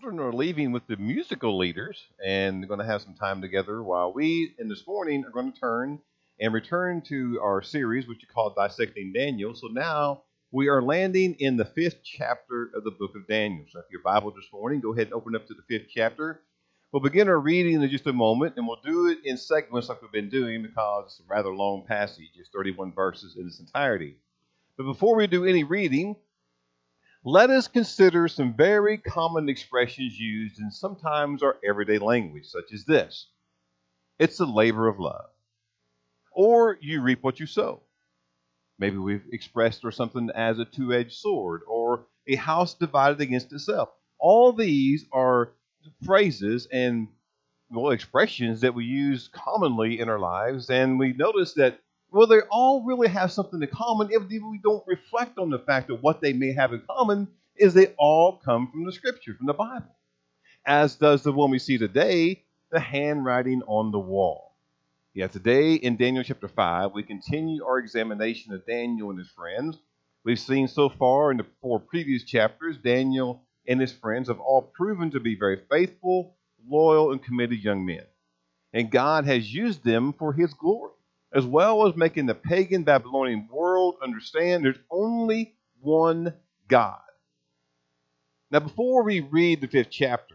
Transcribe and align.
children 0.00 0.20
are 0.20 0.32
leaving 0.32 0.72
with 0.72 0.86
the 0.86 0.96
musical 0.96 1.58
leaders 1.58 2.06
and 2.24 2.62
they're 2.62 2.68
going 2.68 2.80
to 2.80 2.86
have 2.86 3.02
some 3.02 3.12
time 3.12 3.42
together 3.42 3.82
while 3.82 4.10
we, 4.10 4.54
in 4.58 4.66
this 4.66 4.86
morning, 4.86 5.22
are 5.26 5.30
going 5.30 5.52
to 5.52 5.60
turn 5.60 5.98
and 6.40 6.54
return 6.54 7.02
to 7.02 7.38
our 7.42 7.60
series, 7.60 8.08
which 8.08 8.20
we 8.22 8.32
call 8.32 8.54
Dissecting 8.56 9.12
Daniel. 9.12 9.54
So 9.54 9.66
now 9.66 10.22
we 10.52 10.68
are 10.68 10.80
landing 10.80 11.36
in 11.38 11.58
the 11.58 11.66
fifth 11.66 12.02
chapter 12.02 12.70
of 12.74 12.82
the 12.84 12.92
book 12.92 13.14
of 13.14 13.26
Daniel. 13.26 13.66
So 13.70 13.80
if 13.80 13.86
your 13.90 14.00
Bible 14.02 14.30
this 14.30 14.48
morning, 14.54 14.80
go 14.80 14.94
ahead 14.94 15.08
and 15.08 15.14
open 15.14 15.36
up 15.36 15.46
to 15.48 15.54
the 15.54 15.62
fifth 15.68 15.88
chapter. 15.94 16.40
We'll 16.92 17.02
begin 17.02 17.28
our 17.28 17.38
reading 17.38 17.82
in 17.82 17.90
just 17.90 18.06
a 18.06 18.12
moment, 18.14 18.54
and 18.56 18.66
we'll 18.66 18.80
do 18.82 19.08
it 19.08 19.18
in 19.24 19.36
segments 19.36 19.90
like 19.90 20.00
we've 20.00 20.10
been 20.10 20.30
doing 20.30 20.62
because 20.62 21.04
it's 21.08 21.20
a 21.20 21.30
rather 21.30 21.54
long 21.54 21.84
passage. 21.86 22.30
It's 22.36 22.48
31 22.48 22.94
verses 22.94 23.36
in 23.36 23.46
its 23.46 23.60
entirety. 23.60 24.16
But 24.78 24.84
before 24.84 25.14
we 25.14 25.26
do 25.26 25.44
any 25.44 25.62
reading, 25.62 26.16
let 27.24 27.50
us 27.50 27.68
consider 27.68 28.28
some 28.28 28.54
very 28.54 28.96
common 28.98 29.48
expressions 29.48 30.18
used 30.18 30.58
in 30.58 30.70
sometimes 30.70 31.42
our 31.42 31.56
everyday 31.66 31.98
language, 31.98 32.46
such 32.46 32.72
as 32.72 32.84
this 32.84 33.28
It's 34.18 34.38
the 34.38 34.46
labor 34.46 34.88
of 34.88 35.00
love. 35.00 35.30
Or 36.32 36.78
you 36.80 37.02
reap 37.02 37.22
what 37.22 37.40
you 37.40 37.46
sow. 37.46 37.82
Maybe 38.78 38.96
we've 38.96 39.26
expressed 39.32 39.84
or 39.84 39.90
something 39.90 40.30
as 40.34 40.58
a 40.58 40.64
two 40.64 40.94
edged 40.94 41.12
sword 41.12 41.62
or 41.66 42.06
a 42.26 42.36
house 42.36 42.74
divided 42.74 43.20
against 43.20 43.52
itself. 43.52 43.90
All 44.18 44.52
these 44.52 45.04
are 45.12 45.52
phrases 46.04 46.66
and 46.72 47.08
well 47.70 47.90
expressions 47.90 48.62
that 48.62 48.74
we 48.74 48.84
use 48.84 49.28
commonly 49.28 50.00
in 50.00 50.08
our 50.08 50.18
lives, 50.18 50.70
and 50.70 50.98
we 50.98 51.12
notice 51.12 51.54
that 51.54 51.80
well, 52.12 52.26
they 52.26 52.40
all 52.50 52.82
really 52.84 53.08
have 53.08 53.32
something 53.32 53.62
in 53.62 53.68
common 53.68 54.08
if 54.10 54.22
we 54.28 54.60
don't 54.62 54.84
reflect 54.86 55.38
on 55.38 55.50
the 55.50 55.58
fact 55.58 55.88
that 55.88 56.02
what 56.02 56.20
they 56.20 56.32
may 56.32 56.52
have 56.52 56.72
in 56.72 56.82
common 56.88 57.28
is 57.56 57.74
they 57.74 57.94
all 57.98 58.40
come 58.44 58.70
from 58.70 58.84
the 58.84 58.92
scripture, 58.92 59.34
from 59.34 59.46
the 59.46 59.54
Bible. 59.54 59.94
As 60.66 60.96
does 60.96 61.22
the 61.22 61.32
one 61.32 61.50
we 61.50 61.58
see 61.58 61.78
today, 61.78 62.42
the 62.70 62.80
handwriting 62.80 63.62
on 63.66 63.90
the 63.90 63.98
wall. 63.98 64.54
Yeah, 65.14 65.26
today 65.26 65.74
in 65.74 65.96
Daniel 65.96 66.22
chapter 66.22 66.48
5, 66.48 66.92
we 66.92 67.02
continue 67.02 67.64
our 67.64 67.78
examination 67.78 68.52
of 68.52 68.66
Daniel 68.66 69.10
and 69.10 69.18
his 69.18 69.30
friends. 69.30 69.76
We've 70.24 70.38
seen 70.38 70.68
so 70.68 70.88
far 70.88 71.30
in 71.30 71.38
the 71.38 71.46
four 71.60 71.80
previous 71.80 72.24
chapters, 72.24 72.76
Daniel 72.76 73.42
and 73.66 73.80
his 73.80 73.92
friends 73.92 74.28
have 74.28 74.40
all 74.40 74.62
proven 74.62 75.10
to 75.12 75.20
be 75.20 75.36
very 75.36 75.60
faithful, 75.70 76.34
loyal, 76.68 77.12
and 77.12 77.22
committed 77.22 77.62
young 77.62 77.84
men. 77.84 78.04
And 78.72 78.90
God 78.90 79.26
has 79.26 79.52
used 79.52 79.84
them 79.84 80.12
for 80.12 80.32
his 80.32 80.54
glory 80.54 80.92
as 81.32 81.44
well 81.44 81.86
as 81.86 81.96
making 81.96 82.26
the 82.26 82.34
pagan 82.34 82.82
Babylonian 82.82 83.48
world 83.50 83.96
understand 84.02 84.64
there's 84.64 84.78
only 84.90 85.54
one 85.80 86.34
God. 86.68 87.00
Now, 88.50 88.60
before 88.60 89.04
we 89.04 89.20
read 89.20 89.60
the 89.60 89.68
fifth 89.68 89.90
chapter, 89.90 90.34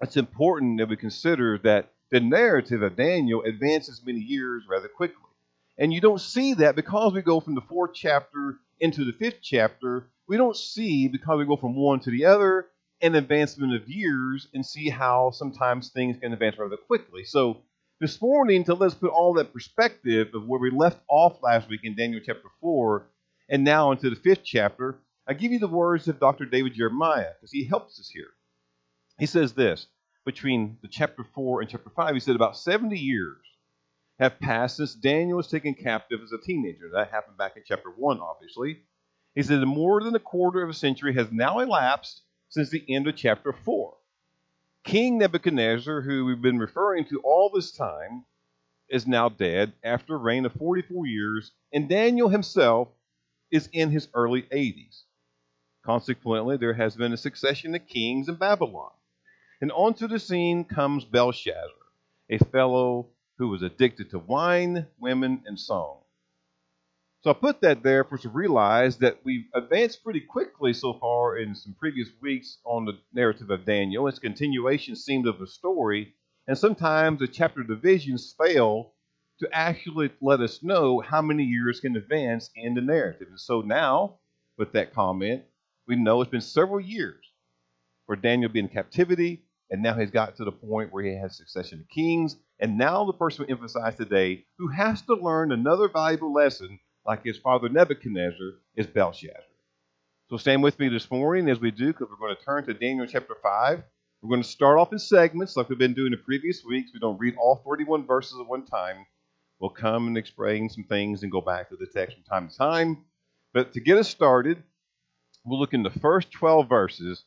it's 0.00 0.16
important 0.16 0.78
that 0.78 0.88
we 0.88 0.96
consider 0.96 1.58
that 1.64 1.92
the 2.10 2.20
narrative 2.20 2.82
of 2.82 2.96
Daniel 2.96 3.42
advances 3.42 4.02
many 4.04 4.20
years 4.20 4.64
rather 4.68 4.88
quickly. 4.88 5.16
And 5.76 5.92
you 5.92 6.00
don't 6.00 6.20
see 6.20 6.54
that 6.54 6.74
because 6.74 7.12
we 7.12 7.22
go 7.22 7.40
from 7.40 7.54
the 7.54 7.60
fourth 7.60 7.90
chapter 7.94 8.58
into 8.80 9.04
the 9.04 9.12
fifth 9.12 9.40
chapter. 9.42 10.08
We 10.26 10.36
don't 10.36 10.56
see, 10.56 11.08
because 11.08 11.38
we 11.38 11.44
go 11.44 11.56
from 11.56 11.76
one 11.76 12.00
to 12.00 12.10
the 12.10 12.24
other, 12.24 12.66
an 13.00 13.14
advancement 13.14 13.74
of 13.74 13.88
years 13.88 14.48
and 14.54 14.64
see 14.64 14.88
how 14.88 15.30
sometimes 15.30 15.90
things 15.90 16.16
can 16.20 16.32
advance 16.32 16.58
rather 16.58 16.76
quickly. 16.76 17.24
So 17.24 17.58
this 18.00 18.22
morning 18.22 18.62
to 18.62 18.74
let's 18.74 18.94
put 18.94 19.10
all 19.10 19.34
that 19.34 19.52
perspective 19.52 20.28
of 20.32 20.46
where 20.46 20.60
we 20.60 20.70
left 20.70 21.00
off 21.08 21.42
last 21.42 21.68
week 21.68 21.80
in 21.82 21.96
Daniel 21.96 22.20
chapter 22.24 22.48
4 22.60 23.04
and 23.48 23.64
now 23.64 23.90
into 23.90 24.08
the 24.08 24.16
fifth 24.16 24.44
chapter, 24.44 24.98
I 25.26 25.34
give 25.34 25.50
you 25.50 25.58
the 25.58 25.66
words 25.66 26.06
of 26.06 26.20
Dr. 26.20 26.44
David 26.44 26.74
Jeremiah 26.74 27.32
because 27.34 27.50
he 27.50 27.64
helps 27.64 27.98
us 27.98 28.08
here. 28.08 28.28
He 29.18 29.26
says 29.26 29.52
this 29.52 29.88
between 30.24 30.78
the 30.80 30.88
chapter 30.88 31.24
4 31.34 31.62
and 31.62 31.70
chapter 31.70 31.90
5, 31.90 32.14
he 32.14 32.20
said 32.20 32.36
about 32.36 32.56
70 32.56 32.96
years 32.96 33.38
have 34.20 34.38
passed 34.38 34.76
since 34.76 34.94
Daniel 34.94 35.36
was 35.36 35.48
taken 35.48 35.74
captive 35.74 36.20
as 36.22 36.32
a 36.32 36.44
teenager. 36.44 36.90
That 36.92 37.10
happened 37.10 37.36
back 37.36 37.56
in 37.56 37.64
chapter 37.66 37.90
1, 37.90 38.20
obviously. 38.20 38.78
He 39.34 39.42
said 39.42 39.60
more 39.62 40.02
than 40.02 40.14
a 40.14 40.20
quarter 40.20 40.62
of 40.62 40.70
a 40.70 40.74
century 40.74 41.14
has 41.14 41.32
now 41.32 41.58
elapsed 41.58 42.22
since 42.48 42.70
the 42.70 42.84
end 42.88 43.08
of 43.08 43.16
chapter 43.16 43.52
4. 43.52 43.94
King 44.88 45.18
Nebuchadnezzar, 45.18 46.00
who 46.00 46.24
we've 46.24 46.40
been 46.40 46.58
referring 46.58 47.04
to 47.08 47.20
all 47.20 47.50
this 47.50 47.72
time, 47.72 48.24
is 48.88 49.06
now 49.06 49.28
dead 49.28 49.74
after 49.84 50.14
a 50.14 50.18
reign 50.18 50.46
of 50.46 50.54
44 50.54 51.06
years, 51.06 51.52
and 51.74 51.90
Daniel 51.90 52.30
himself 52.30 52.88
is 53.50 53.68
in 53.74 53.90
his 53.90 54.08
early 54.14 54.44
80s. 54.44 55.02
Consequently, 55.84 56.56
there 56.56 56.72
has 56.72 56.96
been 56.96 57.12
a 57.12 57.18
succession 57.18 57.74
of 57.74 57.86
kings 57.86 58.30
in 58.30 58.36
Babylon. 58.36 58.92
And 59.60 59.70
onto 59.72 60.08
the 60.08 60.18
scene 60.18 60.64
comes 60.64 61.04
Belshazzar, 61.04 61.68
a 62.30 62.38
fellow 62.38 63.08
who 63.36 63.48
was 63.48 63.60
addicted 63.60 64.08
to 64.12 64.18
wine, 64.18 64.86
women, 64.98 65.42
and 65.44 65.60
song. 65.60 65.98
So 67.20 67.30
I 67.30 67.34
put 67.34 67.62
that 67.62 67.82
there 67.82 68.04
for 68.04 68.14
us 68.14 68.22
to 68.22 68.28
realize 68.28 68.98
that 68.98 69.18
we've 69.24 69.48
advanced 69.52 70.04
pretty 70.04 70.20
quickly 70.20 70.72
so 70.72 70.94
far 70.94 71.36
in 71.36 71.56
some 71.56 71.74
previous 71.74 72.08
weeks 72.22 72.58
on 72.64 72.84
the 72.84 72.96
narrative 73.12 73.50
of 73.50 73.64
Daniel. 73.64 74.06
Its 74.06 74.20
continuation 74.20 74.94
seemed 74.94 75.26
of 75.26 75.40
a 75.40 75.46
story, 75.48 76.14
and 76.46 76.56
sometimes 76.56 77.18
the 77.18 77.26
chapter 77.26 77.64
divisions 77.64 78.36
fail 78.40 78.92
to 79.40 79.48
actually 79.52 80.10
let 80.20 80.40
us 80.40 80.62
know 80.62 81.00
how 81.00 81.20
many 81.20 81.42
years 81.42 81.80
can 81.80 81.96
advance 81.96 82.50
in 82.54 82.74
the 82.74 82.80
narrative. 82.80 83.26
And 83.30 83.40
so 83.40 83.62
now, 83.62 84.18
with 84.56 84.70
that 84.74 84.94
comment, 84.94 85.42
we 85.88 85.96
know 85.96 86.20
it's 86.20 86.30
been 86.30 86.40
several 86.40 86.80
years 86.80 87.24
for 88.06 88.14
Daniel 88.14 88.48
being 88.50 88.66
in 88.66 88.70
captivity, 88.70 89.42
and 89.70 89.82
now 89.82 89.94
he's 89.94 90.12
got 90.12 90.36
to 90.36 90.44
the 90.44 90.52
point 90.52 90.92
where 90.92 91.02
he 91.02 91.16
has 91.16 91.36
succession 91.36 91.80
of 91.80 91.88
kings. 91.88 92.36
And 92.60 92.78
now 92.78 93.04
the 93.04 93.12
person 93.12 93.44
we 93.44 93.52
emphasize 93.52 93.96
today, 93.96 94.44
who 94.56 94.68
has 94.68 95.02
to 95.02 95.14
learn 95.14 95.50
another 95.50 95.88
valuable 95.88 96.32
lesson 96.32 96.78
like 97.08 97.24
his 97.24 97.38
father 97.38 97.70
Nebuchadnezzar, 97.70 98.50
is 98.76 98.86
Belshazzar. 98.86 99.42
So 100.28 100.36
stand 100.36 100.62
with 100.62 100.78
me 100.78 100.90
this 100.90 101.10
morning 101.10 101.48
as 101.48 101.58
we 101.58 101.70
do, 101.70 101.86
because 101.86 102.08
we're 102.10 102.26
going 102.26 102.36
to 102.36 102.44
turn 102.44 102.66
to 102.66 102.74
Daniel 102.74 103.06
chapter 103.06 103.34
5. 103.42 103.82
We're 104.20 104.28
going 104.28 104.42
to 104.42 104.48
start 104.48 104.78
off 104.78 104.92
in 104.92 104.98
segments 104.98 105.56
like 105.56 105.70
we've 105.70 105.78
been 105.78 105.94
doing 105.94 106.10
the 106.10 106.18
previous 106.18 106.62
weeks. 106.62 106.90
We 106.92 107.00
don't 107.00 107.18
read 107.18 107.34
all 107.40 107.62
31 107.66 108.06
verses 108.06 108.38
at 108.38 108.46
one 108.46 108.66
time. 108.66 109.06
We'll 109.58 109.70
come 109.70 110.06
and 110.06 110.18
explain 110.18 110.68
some 110.68 110.84
things 110.84 111.22
and 111.22 111.32
go 111.32 111.40
back 111.40 111.70
to 111.70 111.76
the 111.76 111.86
text 111.86 112.14
from 112.14 112.24
time 112.24 112.50
to 112.50 112.54
time. 112.54 112.98
But 113.54 113.72
to 113.72 113.80
get 113.80 113.96
us 113.96 114.10
started, 114.10 114.62
we'll 115.46 115.58
look 115.58 115.72
in 115.72 115.84
the 115.84 115.90
first 115.90 116.30
12 116.32 116.68
verses 116.68 117.24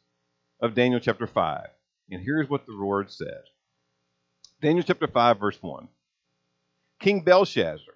of 0.59 0.75
Daniel 0.75 0.99
chapter 0.99 1.25
5. 1.25 1.67
And 2.11 2.21
here's 2.21 2.47
what 2.47 2.67
the 2.67 2.73
Lord 2.73 3.09
said 3.09 3.41
Daniel 4.61 4.85
chapter 4.85 5.07
5, 5.07 5.39
verse 5.39 5.57
1. 5.59 5.87
King 6.99 7.21
Belshazzar 7.21 7.95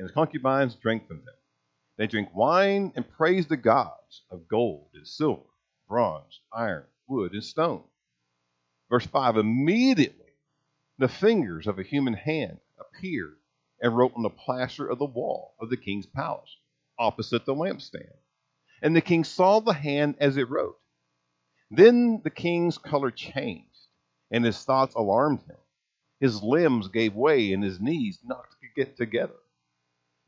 and 0.00 0.08
his 0.08 0.14
concubines 0.14 0.76
drank 0.76 1.06
from 1.06 1.18
them. 1.18 1.34
They 1.98 2.06
drank 2.06 2.34
wine 2.34 2.90
and 2.96 3.06
praised 3.06 3.50
the 3.50 3.58
gods 3.58 4.22
of 4.30 4.48
gold 4.48 4.88
and 4.94 5.06
silver, 5.06 5.42
bronze, 5.86 6.40
iron, 6.50 6.86
wood, 7.06 7.34
and 7.34 7.44
stone. 7.44 7.84
Verse 8.88 9.04
5 9.04 9.36
Immediately 9.36 10.32
the 10.96 11.08
fingers 11.08 11.66
of 11.66 11.78
a 11.78 11.82
human 11.82 12.14
hand 12.14 12.60
appeared 12.78 13.36
and 13.82 13.94
wrote 13.94 14.14
on 14.16 14.22
the 14.22 14.30
plaster 14.30 14.86
of 14.86 14.98
the 14.98 15.04
wall 15.04 15.52
of 15.60 15.68
the 15.68 15.76
king's 15.76 16.06
palace, 16.06 16.56
opposite 16.98 17.44
the 17.44 17.54
lampstand. 17.54 18.16
And 18.80 18.96
the 18.96 19.02
king 19.02 19.22
saw 19.22 19.60
the 19.60 19.74
hand 19.74 20.14
as 20.18 20.38
it 20.38 20.48
wrote. 20.48 20.78
Then 21.70 22.22
the 22.24 22.30
king's 22.30 22.78
color 22.78 23.10
changed, 23.10 23.88
and 24.30 24.46
his 24.46 24.64
thoughts 24.64 24.94
alarmed 24.94 25.42
him. 25.42 25.58
His 26.20 26.42
limbs 26.42 26.88
gave 26.88 27.14
way, 27.14 27.52
and 27.52 27.62
his 27.62 27.80
knees 27.80 28.18
knocked 28.24 28.56
together 28.96 29.34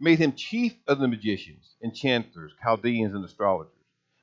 made 0.00 0.18
him 0.18 0.32
chief 0.32 0.74
of 0.88 0.98
the 0.98 1.08
magicians, 1.08 1.76
enchanters, 1.84 2.52
Chaldeans, 2.62 3.14
and 3.14 3.24
astrologers, 3.24 3.72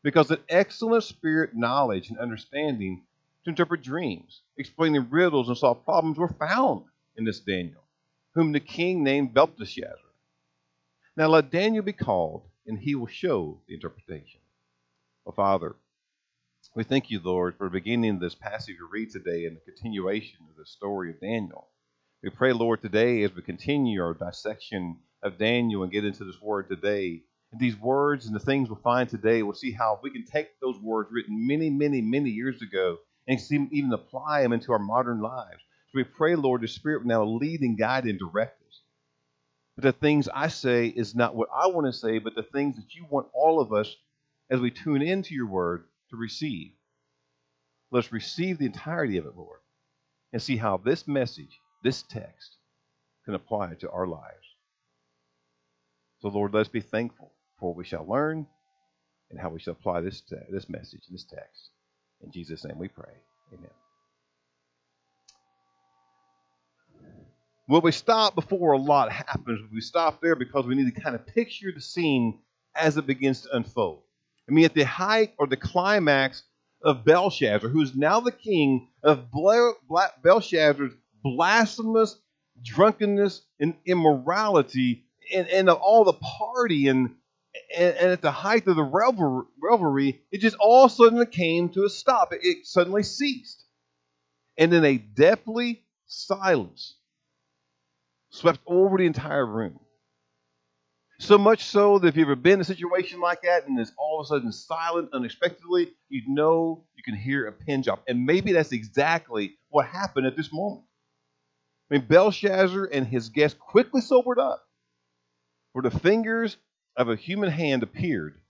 because 0.03 0.31
of 0.31 0.41
excellent 0.49 1.03
spirit, 1.03 1.55
knowledge, 1.55 2.09
and 2.09 2.17
understanding 2.17 3.03
to 3.43 3.51
interpret 3.51 3.83
dreams, 3.83 4.41
explaining 4.57 5.07
riddles, 5.09 5.47
and 5.47 5.57
solve 5.57 5.85
problems 5.85 6.17
were 6.17 6.27
found 6.27 6.85
in 7.15 7.25
this 7.25 7.39
Daniel, 7.39 7.83
whom 8.33 8.51
the 8.51 8.59
king 8.59 9.03
named 9.03 9.33
Belteshazzar. 9.33 9.97
Now 11.15 11.27
let 11.27 11.51
Daniel 11.51 11.83
be 11.83 11.93
called, 11.93 12.43
and 12.65 12.77
he 12.79 12.95
will 12.95 13.07
show 13.07 13.61
the 13.67 13.75
interpretation. 13.75 14.41
Oh, 15.25 15.31
Father, 15.31 15.75
we 16.75 16.83
thank 16.83 17.09
you, 17.09 17.19
Lord, 17.23 17.55
for 17.57 17.69
beginning 17.69 18.19
this 18.19 18.35
passage 18.35 18.75
we 18.79 18.99
read 18.99 19.11
today 19.11 19.45
and 19.45 19.55
the 19.55 19.71
continuation 19.71 20.39
of 20.49 20.55
the 20.57 20.65
story 20.65 21.11
of 21.11 21.19
Daniel. 21.19 21.67
We 22.23 22.29
pray, 22.29 22.53
Lord, 22.53 22.81
today 22.81 23.23
as 23.23 23.33
we 23.33 23.41
continue 23.41 24.01
our 24.01 24.13
dissection 24.13 24.97
of 25.27 25.37
Daniel 25.37 25.83
and 25.83 25.91
get 25.91 26.05
into 26.05 26.25
this 26.25 26.41
word 26.41 26.67
today, 26.69 27.21
and 27.51 27.61
these 27.61 27.79
words 27.79 28.25
and 28.25 28.35
the 28.35 28.39
things 28.39 28.69
we'll 28.69 28.79
find 28.79 29.07
today, 29.09 29.43
we'll 29.43 29.53
see 29.53 29.71
how 29.71 29.99
we 30.01 30.09
can 30.09 30.25
take 30.25 30.59
those 30.59 30.79
words 30.79 31.09
written 31.11 31.47
many, 31.47 31.69
many, 31.69 32.01
many 32.01 32.29
years 32.29 32.61
ago 32.61 32.97
and 33.27 33.39
see, 33.39 33.67
even 33.71 33.93
apply 33.93 34.41
them 34.41 34.53
into 34.53 34.71
our 34.71 34.79
modern 34.79 35.21
lives. 35.21 35.61
So 35.91 35.97
we 35.99 36.03
pray, 36.03 36.35
Lord, 36.35 36.61
the 36.61 36.67
Spirit 36.67 37.01
will 37.01 37.09
now 37.09 37.23
lead 37.23 37.61
and 37.61 37.77
guide 37.77 38.05
and 38.05 38.19
direct 38.19 38.61
us. 38.67 38.81
But 39.75 39.83
the 39.83 39.91
things 39.93 40.27
I 40.33 40.47
say 40.47 40.87
is 40.87 41.15
not 41.15 41.35
what 41.35 41.49
I 41.55 41.67
want 41.67 41.87
to 41.87 41.93
say, 41.93 42.17
but 42.17 42.35
the 42.35 42.43
things 42.43 42.75
that 42.75 42.95
you 42.95 43.05
want 43.09 43.27
all 43.33 43.59
of 43.59 43.71
us 43.71 43.95
as 44.49 44.59
we 44.59 44.71
tune 44.71 45.01
into 45.01 45.35
your 45.35 45.47
word 45.47 45.85
to 46.09 46.17
receive. 46.17 46.71
Let's 47.91 48.11
receive 48.11 48.57
the 48.57 48.65
entirety 48.65 49.17
of 49.17 49.25
it, 49.25 49.37
Lord, 49.37 49.59
and 50.33 50.41
see 50.41 50.57
how 50.57 50.77
this 50.77 51.07
message, 51.07 51.59
this 51.83 52.03
text, 52.03 52.57
can 53.23 53.35
apply 53.35 53.75
to 53.75 53.89
our 53.89 54.07
lives. 54.07 54.46
So, 56.21 56.29
Lord, 56.29 56.53
let's 56.53 56.69
be 56.69 56.81
thankful 56.81 57.31
for 57.59 57.69
what 57.69 57.77
we 57.77 57.85
shall 57.85 58.07
learn 58.07 58.47
and 59.29 59.39
how 59.39 59.49
we 59.49 59.59
shall 59.59 59.73
apply 59.73 60.01
this, 60.01 60.21
te- 60.21 60.35
this 60.49 60.69
message, 60.69 61.01
and 61.07 61.15
this 61.15 61.25
text. 61.25 61.69
In 62.23 62.31
Jesus' 62.31 62.65
name 62.65 62.77
we 62.79 62.87
pray. 62.87 63.13
Amen. 63.53 63.69
Well, 67.67 67.81
we 67.81 67.91
stop 67.91 68.33
before 68.33 68.71
a 68.71 68.77
lot 68.77 69.11
happens. 69.11 69.59
We 69.71 69.81
stop 69.81 70.21
there 70.21 70.35
because 70.35 70.65
we 70.65 70.75
need 70.75 70.93
to 70.93 71.01
kind 71.01 71.15
of 71.15 71.27
picture 71.27 71.71
the 71.73 71.81
scene 71.81 72.39
as 72.75 72.97
it 72.97 73.05
begins 73.05 73.41
to 73.41 73.55
unfold. 73.55 74.03
I 74.49 74.53
mean, 74.53 74.65
at 74.65 74.73
the 74.73 74.83
height 74.83 75.33
or 75.37 75.47
the 75.47 75.57
climax 75.57 76.43
of 76.81 77.03
Belshazzar, 77.03 77.69
who 77.69 77.81
is 77.81 77.95
now 77.95 78.21
the 78.21 78.31
king 78.31 78.87
of 79.03 79.27
Belshazzar's 80.23 80.93
blasphemous 81.21 82.17
drunkenness 82.63 83.41
and 83.59 83.75
immorality 83.85 85.06
and, 85.33 85.47
and 85.47 85.69
all 85.69 86.03
the 86.03 86.13
party 86.13 86.87
and, 86.87 87.15
and, 87.75 87.95
and, 87.95 88.11
at 88.11 88.21
the 88.21 88.31
height 88.31 88.67
of 88.67 88.75
the 88.75 89.45
revelry, 89.61 90.21
it 90.31 90.41
just 90.41 90.55
all 90.59 90.85
of 90.85 90.91
a 90.91 90.93
sudden 90.95 91.25
came 91.27 91.69
to 91.69 91.85
a 91.85 91.89
stop. 91.89 92.33
It, 92.33 92.41
it 92.43 92.65
suddenly 92.65 93.03
ceased. 93.03 93.63
And 94.57 94.71
then 94.71 94.85
a 94.85 94.97
deathly 94.97 95.83
silence 96.07 96.95
swept 98.29 98.59
over 98.65 98.97
the 98.97 99.05
entire 99.05 99.45
room. 99.45 99.79
So 101.19 101.39
much 101.39 101.63
so 101.63 101.97
that 101.97 102.09
if 102.09 102.15
you've 102.15 102.27
ever 102.27 102.35
been 102.35 102.53
in 102.55 102.61
a 102.61 102.65
situation 102.65 103.19
like 103.19 103.41
that 103.41 103.67
and 103.67 103.79
it's 103.79 103.91
all 103.97 104.19
of 104.19 104.25
a 104.25 104.27
sudden 104.27 104.51
silent 104.51 105.09
unexpectedly, 105.13 105.89
you 106.09 106.21
know 106.27 106.85
you 106.95 107.01
can 107.01 107.15
hear 107.15 107.47
a 107.47 107.51
pin 107.51 107.81
drop. 107.81 108.03
And 108.07 108.25
maybe 108.25 108.51
that's 108.51 108.71
exactly 108.71 109.55
what 109.69 109.87
happened 109.87 110.27
at 110.27 110.37
this 110.37 110.53
moment. 110.53 110.83
I 111.89 111.95
mean, 111.95 112.05
Belshazzar 112.07 112.85
and 112.85 113.07
his 113.07 113.29
guests 113.29 113.57
quickly 113.59 114.01
sobered 114.01 114.37
up, 114.37 114.61
where 115.77 115.91
the 115.91 115.99
fingers 115.99 116.57
of 116.95 117.07
a 117.07 117.15
human 117.15 117.51
hand 117.51 117.83
appeared 117.83 118.41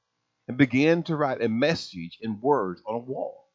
and 0.48 0.56
began 0.58 1.04
to 1.04 1.14
write 1.14 1.44
a 1.44 1.50
message 1.50 2.18
in 2.22 2.40
words 2.40 2.82
on 2.88 2.96
a 2.96 3.00
wall. 3.00 3.50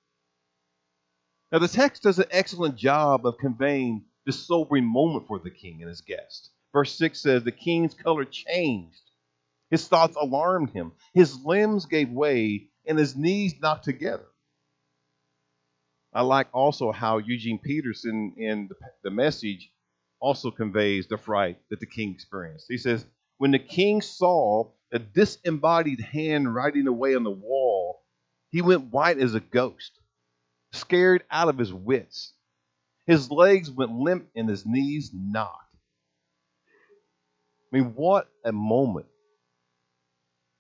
Now, 1.51 1.59
the 1.59 1.69
text 1.69 2.03
does 2.03 2.19
an 2.19 2.27
excellent 2.31 2.77
job 2.77 3.25
of 3.25 3.39
conveying 3.39 4.05
this 4.27 4.47
sobering 4.47 4.85
moment 4.85 5.27
for 5.27 5.39
the 5.39 5.51
king 5.51 5.79
and 5.81 5.89
his 5.89 6.03
guest. 6.03 6.51
Verse 6.75 6.95
6 6.99 7.19
says, 7.19 7.45
The 7.45 7.51
king's 7.51 7.95
color 7.95 8.27
changed. 8.27 9.01
His 9.71 9.89
thoughts 9.89 10.19
alarmed 10.21 10.73
him. 10.73 10.93
His 11.15 11.43
limbs 11.43 11.87
gave 11.87 12.11
way, 12.11 12.69
and 12.87 12.99
his 12.99 13.17
knees 13.17 13.55
knocked 13.59 13.85
together. 13.85 14.27
I 16.13 16.21
like 16.21 16.49
also 16.53 16.93
how 16.93 17.17
Eugene 17.17 17.59
Peterson 17.59 18.35
in 18.37 18.69
the, 18.69 18.75
the 19.03 19.11
message 19.11 19.73
also 20.21 20.51
conveys 20.51 21.07
the 21.07 21.17
fright 21.17 21.57
that 21.71 21.81
the 21.81 21.87
king 21.87 22.11
experienced. 22.13 22.67
He 22.69 22.77
says, 22.77 23.07
When 23.43 23.51
the 23.51 23.59
king 23.59 24.03
saw 24.03 24.71
a 24.93 25.01
disembodied 25.01 25.99
hand 25.99 26.55
writing 26.55 26.87
away 26.87 27.17
on 27.17 27.25
the 27.25 27.31
wall, 27.33 28.05
he 28.53 28.63
went 28.63 28.93
white 28.93 29.19
as 29.19 29.35
a 29.35 29.41
ghost, 29.41 29.99
scared 30.71 31.25
out 31.29 31.49
of 31.49 31.59
his 31.59 31.73
wits. 31.73 32.35
His 33.05 33.33
legs 33.33 33.69
went 33.69 33.91
limp 33.91 34.29
and 34.37 34.49
his 34.49 34.65
knees 34.65 35.11
knocked. 35.13 35.75
I 37.73 37.79
mean, 37.79 37.95
what 37.97 38.31
a 38.45 38.53
moment. 38.53 39.07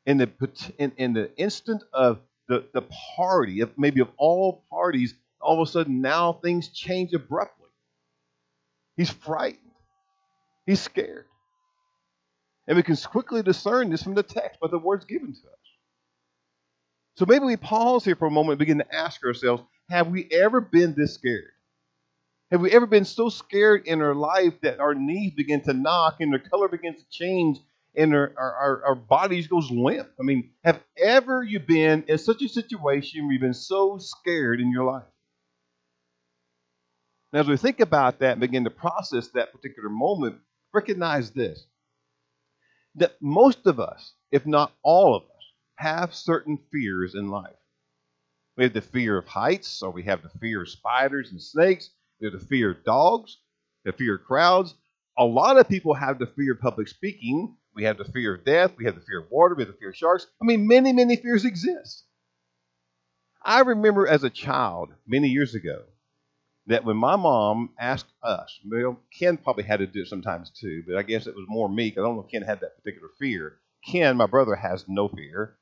In 0.05 0.19
the, 0.19 0.28
in, 0.76 0.90
in 0.96 1.12
the 1.12 1.31
instant 1.37 1.85
of 1.93 2.19
the, 2.49 2.67
the 2.75 2.82
party, 3.14 3.61
of 3.61 3.78
maybe 3.78 4.00
of 4.00 4.11
all 4.17 4.64
parties, 4.70 5.14
all 5.40 5.62
of 5.62 5.69
a 5.69 5.70
sudden 5.70 6.00
now 6.00 6.32
things 6.32 6.67
change 6.67 7.12
abruptly. 7.12 7.69
He's 8.97 9.11
frightened. 9.11 9.71
He's 10.66 10.80
scared. 10.80 11.26
And 12.66 12.76
we 12.76 12.83
can 12.83 12.97
quickly 12.97 13.42
discern 13.42 13.90
this 13.90 14.02
from 14.02 14.14
the 14.14 14.23
text 14.23 14.61
by 14.61 14.69
the 14.69 14.78
words 14.78 15.04
given 15.04 15.33
to 15.33 15.40
us. 15.49 15.62
So 17.16 17.26
maybe 17.26 17.45
we 17.45 17.57
pause 17.57 18.04
here 18.04 18.16
for 18.16 18.26
a 18.26 18.31
moment 18.31 18.52
and 18.52 18.59
begin 18.59 18.78
to 18.78 18.95
ask 18.95 19.25
ourselves 19.25 19.62
have 19.90 20.09
we 20.09 20.28
ever 20.31 20.61
been 20.61 20.95
this 20.95 21.14
scared? 21.14 21.50
Have 22.50 22.61
we 22.61 22.71
ever 22.71 22.87
been 22.87 23.04
so 23.04 23.28
scared 23.28 23.87
in 23.87 24.00
our 24.00 24.14
life 24.14 24.54
that 24.62 24.81
our 24.81 24.95
knees 24.95 25.33
begin 25.33 25.62
to 25.62 25.73
knock 25.73 26.16
and 26.21 26.33
our 26.33 26.38
color 26.38 26.69
begins 26.69 27.02
to 27.02 27.09
change 27.11 27.59
and 27.95 28.14
our, 28.14 28.33
our, 28.38 28.83
our 28.87 28.95
bodies 28.95 29.49
goes 29.49 29.71
limp? 29.71 30.09
I 30.19 30.23
mean, 30.23 30.50
have 30.64 30.81
ever 30.97 31.42
you 31.42 31.61
been 31.61 32.04
in 32.09 32.19
such 32.19 32.42
a 32.42 32.49
situation 32.49 33.25
where 33.25 33.33
you've 33.33 33.42
been 33.42 33.54
so 33.54 33.99
scared 33.99 34.61
in 34.61 34.71
your 34.71 34.85
life? 34.85 35.04
Now, 37.33 37.40
as 37.40 37.49
we 37.49 37.57
think 37.57 37.81
about 37.81 38.19
that 38.19 38.33
and 38.33 38.40
begin 38.40 38.64
to 38.64 38.71
process 38.71 39.28
that 39.28 39.52
particular 39.52 39.88
moment, 39.88 40.37
recognize 40.75 41.31
this 41.31 41.66
that 42.96 43.16
most 43.20 43.66
of 43.66 43.80
us, 43.80 44.14
if 44.30 44.46
not 44.46 44.72
all 44.82 45.14
of 45.14 45.22
us, 45.22 45.28
have 45.76 46.14
certain 46.14 46.58
fears 46.70 47.14
in 47.14 47.28
life. 47.28 47.56
We 48.56 48.64
have 48.64 48.75
the 48.75 48.80
fear 48.82 49.18
of 49.18 49.26
heights, 49.26 49.82
or 49.82 49.90
we 49.90 50.02
have 50.04 50.22
the 50.22 50.38
fear 50.40 50.62
of 50.62 50.68
spiders 50.68 51.30
and 51.32 51.40
snakes. 51.42 51.90
We 52.20 52.26
have 52.30 52.38
the 52.38 52.46
fear 52.46 52.72
of 52.72 52.84
dogs, 52.84 53.38
the 53.84 53.92
fear 53.92 54.16
of 54.16 54.25
crowds. 54.25 54.75
A 55.18 55.25
lot 55.25 55.58
of 55.58 55.68
people 55.68 55.94
have 55.94 56.18
the 56.18 56.26
fear 56.26 56.52
of 56.52 56.61
public 56.61 56.88
speaking. 56.88 57.56
We 57.75 57.84
have 57.84 57.99
the 57.99 58.04
fear 58.04 58.34
of 58.34 58.44
death. 58.44 58.72
We 58.76 58.84
have 58.84 58.94
the 58.94 59.00
fear 59.00 59.20
of 59.20 59.30
water. 59.30 59.54
We 59.54 59.62
have 59.62 59.72
the 59.72 59.78
fear 59.78 59.90
of 59.90 59.96
sharks. 59.96 60.26
I 60.40 60.44
mean, 60.44 60.66
many, 60.66 60.92
many 60.92 61.16
fears 61.16 61.44
exist. 61.44 62.04
I 63.42 63.61
remember 63.61 64.06
as 64.06 64.22
a 64.22 64.30
child, 64.30 64.92
many 65.06 65.28
years 65.28 65.54
ago, 65.54 65.82
that 66.66 66.85
when 66.85 66.97
my 66.97 67.16
mom 67.16 67.71
asked 67.78 68.12
us, 68.23 68.59
well, 68.64 68.99
Ken 69.19 69.37
probably 69.37 69.64
had 69.64 69.81
to 69.81 69.87
do 69.87 70.02
it 70.02 70.09
sometimes 70.09 70.50
too, 70.50 70.85
but 70.87 70.97
I 70.97 71.02
guess 71.02 71.26
it 71.26 71.35
was 71.35 71.47
more 71.49 71.69
me 71.69 71.88
because 71.88 72.02
I 72.02 72.07
don't 72.07 72.16
know 72.16 72.23
if 72.23 72.31
Ken 72.31 72.42
had 72.42 72.61
that 72.61 72.76
particular 72.76 73.09
fear. 73.19 73.59
Ken, 73.90 74.16
my 74.16 74.26
brother, 74.26 74.54
has 74.54 74.85
no 74.88 75.09
fear. 75.09 75.57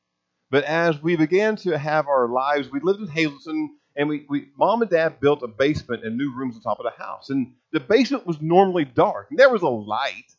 But 0.51 0.65
as 0.65 1.01
we 1.01 1.17
began 1.17 1.57
to 1.57 1.79
have 1.79 2.09
our 2.09 2.29
lives, 2.29 2.71
we 2.71 2.81
lived 2.81 3.01
in 3.01 3.07
Hazleton, 3.07 3.77
and 3.97 4.09
we, 4.09 4.27
we 4.29 4.49
mom 4.59 4.83
and 4.83 4.91
dad 4.91 5.21
built 5.21 5.43
a 5.43 5.49
basement 5.49 6.05
and 6.05 6.17
new 6.17 6.35
rooms 6.35 6.57
on 6.57 6.63
top 6.63 6.81
of 6.81 6.85
the 6.85 7.03
house. 7.03 7.31
And 7.31 7.55
the 7.73 7.81
basement 7.81 8.27
was 8.27 8.41
normally 8.41 8.85
dark. 8.85 9.29
There 9.31 9.51
was 9.51 9.63
a 9.63 9.69
light, 9.69 10.33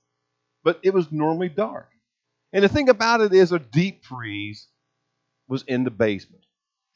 but 0.63 0.79
it 0.83 0.93
was 0.93 1.11
normally 1.11 1.49
dark. 1.49 1.89
And 2.53 2.63
the 2.63 2.69
thing 2.69 2.89
about 2.89 3.21
it 3.21 3.33
is, 3.33 3.51
a 3.51 3.59
deep 3.59 4.03
freeze 4.03 4.67
was 5.47 5.63
in 5.63 5.85
the 5.85 5.91
basement. 5.91 6.43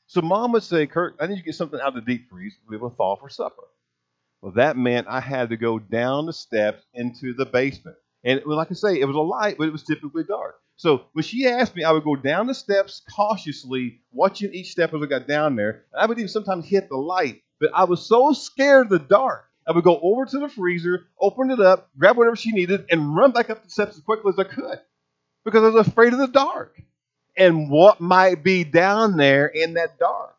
So 0.08 0.22
mom 0.22 0.52
would 0.52 0.64
say, 0.64 0.86
Kurt, 0.86 1.16
I 1.20 1.28
need 1.28 1.36
you 1.36 1.40
to 1.42 1.46
get 1.46 1.56
something 1.56 1.80
out 1.80 1.90
of 1.90 1.96
the 1.96 2.02
deep 2.02 2.30
freeze. 2.30 2.56
We 2.70 2.78
will 2.78 2.90
thaw 2.92 3.16
for 3.16 3.30
supper. 3.30 3.64
Well, 4.42 4.54
that 4.54 4.78
meant 4.78 5.08
I 5.10 5.20
had 5.20 5.50
to 5.50 5.58
go 5.58 5.80
down 5.80 6.28
the 6.28 6.34
steps 6.34 6.86
into 6.94 7.34
the 7.34 7.46
basement. 7.46 7.98
And 8.24 8.42
like 8.46 8.70
I 8.72 8.76
say, 8.76 9.00
it 9.00 9.06
was 9.06 9.16
a 9.16 9.20
light, 9.20 9.58
but 9.58 9.68
it 9.68 9.72
was 9.72 9.84
typically 9.84 10.24
dark. 10.24 10.56
So 10.78 11.06
when 11.14 11.24
she 11.24 11.48
asked 11.48 11.76
me, 11.76 11.84
I 11.84 11.92
would 11.92 12.04
go 12.04 12.16
down 12.16 12.48
the 12.48 12.54
steps 12.54 13.02
cautiously, 13.16 14.02
watching 14.12 14.54
each 14.54 14.72
step 14.72 14.94
as 14.94 15.02
I 15.02 15.06
got 15.06 15.28
down 15.28 15.56
there. 15.56 15.86
And 15.94 16.02
I 16.02 16.06
would 16.06 16.18
even 16.18 16.28
sometimes 16.28 16.68
hit 16.68 16.90
the 16.90 16.98
light. 16.98 17.42
But 17.60 17.72
I 17.74 17.86
was 17.86 18.06
so 18.06 18.34
scared 18.34 18.88
of 18.88 18.90
the 18.90 19.00
dark. 19.00 19.46
I 19.68 19.72
would 19.72 19.84
go 19.84 20.00
over 20.00 20.26
to 20.26 20.40
the 20.40 20.50
freezer, 20.50 21.08
open 21.20 21.50
it 21.50 21.60
up, 21.60 21.90
grab 21.98 22.18
whatever 22.18 22.36
she 22.36 22.52
needed, 22.52 22.86
and 22.92 23.16
run 23.16 23.32
back 23.32 23.50
up 23.50 23.64
the 23.64 23.70
steps 23.70 23.98
as 23.98 24.04
quickly 24.04 24.30
as 24.30 24.40
I 24.40 24.44
could 24.44 24.80
because 25.44 25.64
I 25.64 25.70
was 25.70 25.88
afraid 25.88 26.14
of 26.14 26.20
the 26.20 26.28
dark. 26.28 26.80
And 27.38 27.70
what 27.70 28.00
might 28.00 28.44
be 28.44 28.64
down 28.64 29.18
there 29.18 29.48
in 29.48 29.74
that 29.74 30.00
dark 30.00 30.36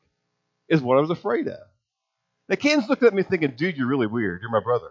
is 0.68 0.80
what 0.80 0.98
I 0.98 1.00
was 1.00 1.10
afraid 1.10 1.48
of. 1.48 1.60
Now, 2.48 2.56
Ken's 2.56 2.88
looked 2.88 3.02
at 3.02 3.14
me 3.14 3.22
thinking, 3.22 3.52
dude, 3.56 3.76
you're 3.76 3.88
really 3.88 4.06
weird. 4.06 4.40
You're 4.40 4.50
my 4.50 4.60
brother. 4.60 4.90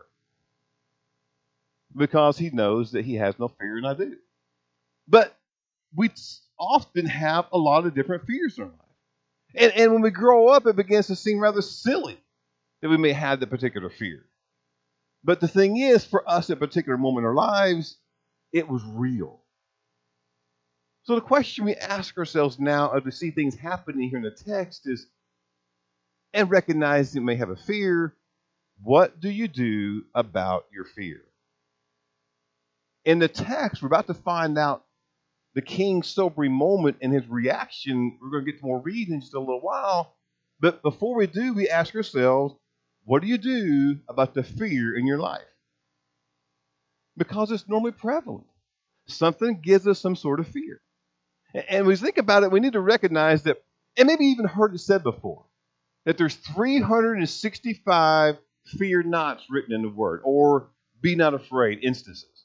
Because 1.96 2.38
he 2.38 2.50
knows 2.50 2.92
that 2.92 3.06
he 3.06 3.16
has 3.16 3.40
no 3.40 3.48
fear, 3.48 3.78
and 3.78 3.88
I 3.88 3.94
do. 3.94 4.18
But 5.08 5.36
we 5.96 6.10
often 6.60 7.06
have 7.06 7.46
a 7.54 7.58
lot 7.58 7.86
of 7.86 7.96
different 7.96 8.26
fears 8.28 8.58
in 8.58 8.66
our 8.66 8.70
life. 8.70 8.80
And, 9.56 9.72
and 9.74 9.94
when 9.94 10.02
we 10.02 10.12
grow 10.12 10.50
up, 10.50 10.68
it 10.68 10.76
begins 10.76 11.08
to 11.08 11.16
seem 11.16 11.40
rather 11.40 11.62
silly 11.62 12.18
that 12.82 12.90
we 12.90 12.98
may 12.98 13.14
have 13.14 13.40
that 13.40 13.50
particular 13.50 13.90
fear. 13.90 14.26
But 15.24 15.40
the 15.40 15.48
thing 15.48 15.78
is, 15.78 16.06
for 16.06 16.30
us 16.30 16.50
at 16.50 16.58
a 16.58 16.60
particular 16.60 16.98
moment 16.98 17.24
in 17.24 17.28
our 17.30 17.34
lives, 17.34 17.98
it 18.52 18.68
was 18.68 18.84
real. 18.86 19.40
So 21.06 21.14
the 21.14 21.22
question 21.22 21.66
we 21.66 21.76
ask 21.76 22.18
ourselves 22.18 22.60
now 22.60 22.92
as 22.92 23.04
we 23.04 23.12
see 23.12 23.30
things 23.30 23.56
happening 23.56 24.10
here 24.10 24.18
in 24.18 24.24
the 24.24 24.32
text 24.32 24.88
is, 24.88 25.06
and 26.34 26.50
recognize 26.50 27.14
you 27.14 27.22
may 27.22 27.36
have 27.36 27.52
a 27.52 27.56
fear, 27.56 28.16
what 28.82 29.20
do 29.20 29.30
you 29.30 29.48
do 29.48 30.04
about 30.16 30.66
your 30.74 30.84
fear? 30.84 31.22
In 33.06 33.20
the 33.20 33.28
text, 33.28 33.84
we're 33.84 33.88
about 33.88 34.08
to 34.08 34.16
find 34.16 34.58
out 34.58 34.84
the 35.54 35.62
king's 35.62 36.08
sobering 36.08 36.52
moment 36.52 36.98
and 37.02 37.14
his 37.14 37.28
reaction. 37.28 38.18
We're 38.20 38.32
going 38.32 38.46
to 38.46 38.52
get 38.52 38.60
to 38.62 38.66
more 38.66 38.82
read 38.82 39.08
in 39.10 39.22
just 39.22 39.36
a 39.36 39.40
little 39.40 39.62
while. 39.62 40.16
But 40.60 40.82
before 40.82 41.16
we 41.16 41.28
do, 41.28 41.54
we 41.54 41.70
ask 41.70 41.94
ourselves, 41.94 42.56
what 43.04 43.22
do 43.22 43.28
you 43.28 43.38
do 43.38 44.00
about 44.10 44.34
the 44.34 44.42
fear 44.42 44.98
in 44.98 45.06
your 45.06 45.20
life? 45.20 45.44
Because 47.16 47.52
it's 47.52 47.70
normally 47.70 47.92
prevalent. 47.92 48.48
Something 49.08 49.62
gives 49.62 49.88
us 49.88 50.00
some 50.00 50.16
sort 50.16 50.40
of 50.40 50.48
fear. 50.48 50.82
And 51.70 51.88
we 51.88 51.96
think 51.96 52.18
about 52.18 52.44
it, 52.44 52.52
we 52.52 52.60
need 52.60 52.74
to 52.74 52.82
recognize 52.82 53.44
that, 53.44 53.64
and 53.98 54.08
maybe 54.08 54.26
even 54.26 54.46
heard 54.46 54.74
it 54.74 54.80
said 54.80 55.04
before, 55.04 55.46
that 56.06 56.18
there's 56.18 56.36
365 56.36 58.38
fear 58.78 59.04
nots 59.04 59.46
written 59.50 59.74
in 59.74 59.84
the 59.84 59.90
Word, 59.90 60.22
or 60.24 60.70
be 61.02 61.16
not 61.16 61.34
afraid 61.34 61.84
instances. 61.84 62.44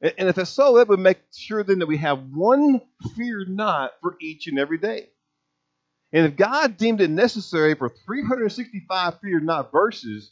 And 0.00 0.28
if 0.28 0.36
that's 0.36 0.50
so, 0.50 0.76
that 0.76 0.88
would 0.88 1.00
make 1.00 1.18
sure 1.34 1.64
then 1.64 1.80
that 1.80 1.88
we 1.88 1.96
have 1.96 2.22
one 2.32 2.80
fear 3.16 3.44
not 3.46 3.92
for 4.00 4.16
each 4.20 4.46
and 4.46 4.58
every 4.58 4.78
day. 4.78 5.08
And 6.12 6.26
if 6.26 6.36
God 6.36 6.76
deemed 6.76 7.00
it 7.00 7.10
necessary 7.10 7.74
for 7.74 7.88
365 7.88 9.20
fear 9.20 9.40
not 9.40 9.72
verses, 9.72 10.30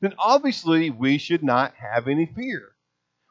then 0.00 0.14
obviously 0.18 0.90
we 0.90 1.18
should 1.18 1.42
not 1.42 1.74
have 1.74 2.08
any 2.08 2.26
fear. 2.26 2.70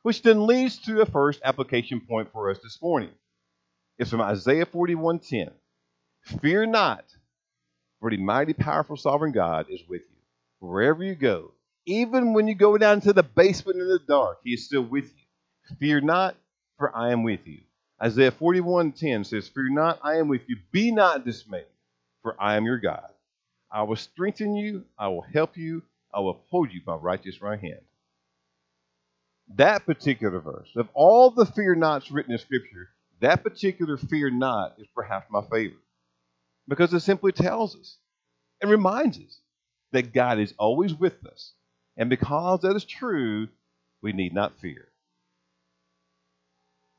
Which 0.04 0.22
then 0.22 0.48
leads 0.48 0.78
to 0.80 1.02
a 1.02 1.06
first 1.06 1.42
application 1.44 2.02
point 2.02 2.32
for 2.32 2.50
us 2.50 2.60
this 2.62 2.82
morning. 2.82 3.12
It's 4.02 4.10
from 4.10 4.22
Isaiah 4.22 4.66
41:10. 4.66 5.52
Fear 6.42 6.66
not, 6.66 7.06
for 8.00 8.10
the 8.10 8.18
mighty, 8.18 8.54
powerful, 8.54 8.98
sovereign 8.98 9.32
God 9.32 9.68
is 9.70 9.88
with 9.88 10.02
you. 10.02 10.18
Wherever 10.58 11.04
you 11.04 11.14
go, 11.14 11.52
even 11.86 12.34
when 12.34 12.48
you 12.48 12.56
go 12.56 12.80
down 12.80 13.02
to 13.02 13.14
the 13.14 13.22
basement 13.22 13.80
in 13.80 13.88
the 13.88 14.00
dark, 14.00 14.40
He 14.44 14.54
is 14.54 14.66
still 14.66 14.82
with 14.82 15.06
you. 15.06 15.76
Fear 15.78 16.02
not, 16.02 16.36
for 16.80 16.96
I 16.98 17.12
am 17.12 17.22
with 17.22 17.46
you. 17.46 17.62
Isaiah 18.02 18.32
41:10 18.32 19.24
says, 19.24 19.48
Fear 19.50 19.70
not, 19.70 20.00
I 20.02 20.16
am 20.16 20.30
with 20.30 20.50
you. 20.50 20.58
Be 20.72 20.92
not 20.92 21.24
dismayed, 21.24 21.68
for 22.24 22.36
I 22.42 22.56
am 22.56 22.66
your 22.66 22.80
God. 22.80 23.12
I 23.72 23.84
will 23.84 23.98
strengthen 23.98 24.56
you, 24.56 24.84
I 24.98 25.10
will 25.10 25.22
help 25.22 25.58
you, 25.58 25.84
I 26.12 26.22
will 26.22 26.32
uphold 26.32 26.74
you 26.74 26.82
by 26.84 26.96
righteous 26.96 27.40
right 27.40 27.60
hand. 27.60 27.82
That 29.58 29.86
particular 29.86 30.40
verse, 30.40 30.72
of 30.76 30.90
all 30.96 31.30
the 31.30 31.46
fear 31.46 31.76
nots 31.76 32.10
written 32.10 32.32
in 32.32 32.40
Scripture, 32.40 32.90
that 33.22 33.44
particular 33.44 33.98
fear 33.98 34.30
not 34.30 34.76
is 34.80 34.88
perhaps 34.94 35.28
my 35.32 35.42
favorite 35.42 35.82
because 36.68 36.94
it 36.94 37.00
simply 37.02 37.32
tells 37.32 37.76
us 37.76 37.98
and 38.62 38.70
reminds 38.70 39.18
us 39.18 39.40
that 39.92 40.14
God 40.14 40.40
is 40.40 40.54
always 40.58 40.94
with 40.94 41.26
us. 41.26 41.54
And 41.98 42.10
because 42.10 42.62
that 42.62 42.76
is 42.76 42.86
true, 42.86 43.48
we 44.02 44.14
need 44.14 44.34
not 44.34 44.60
fear. 44.60 44.88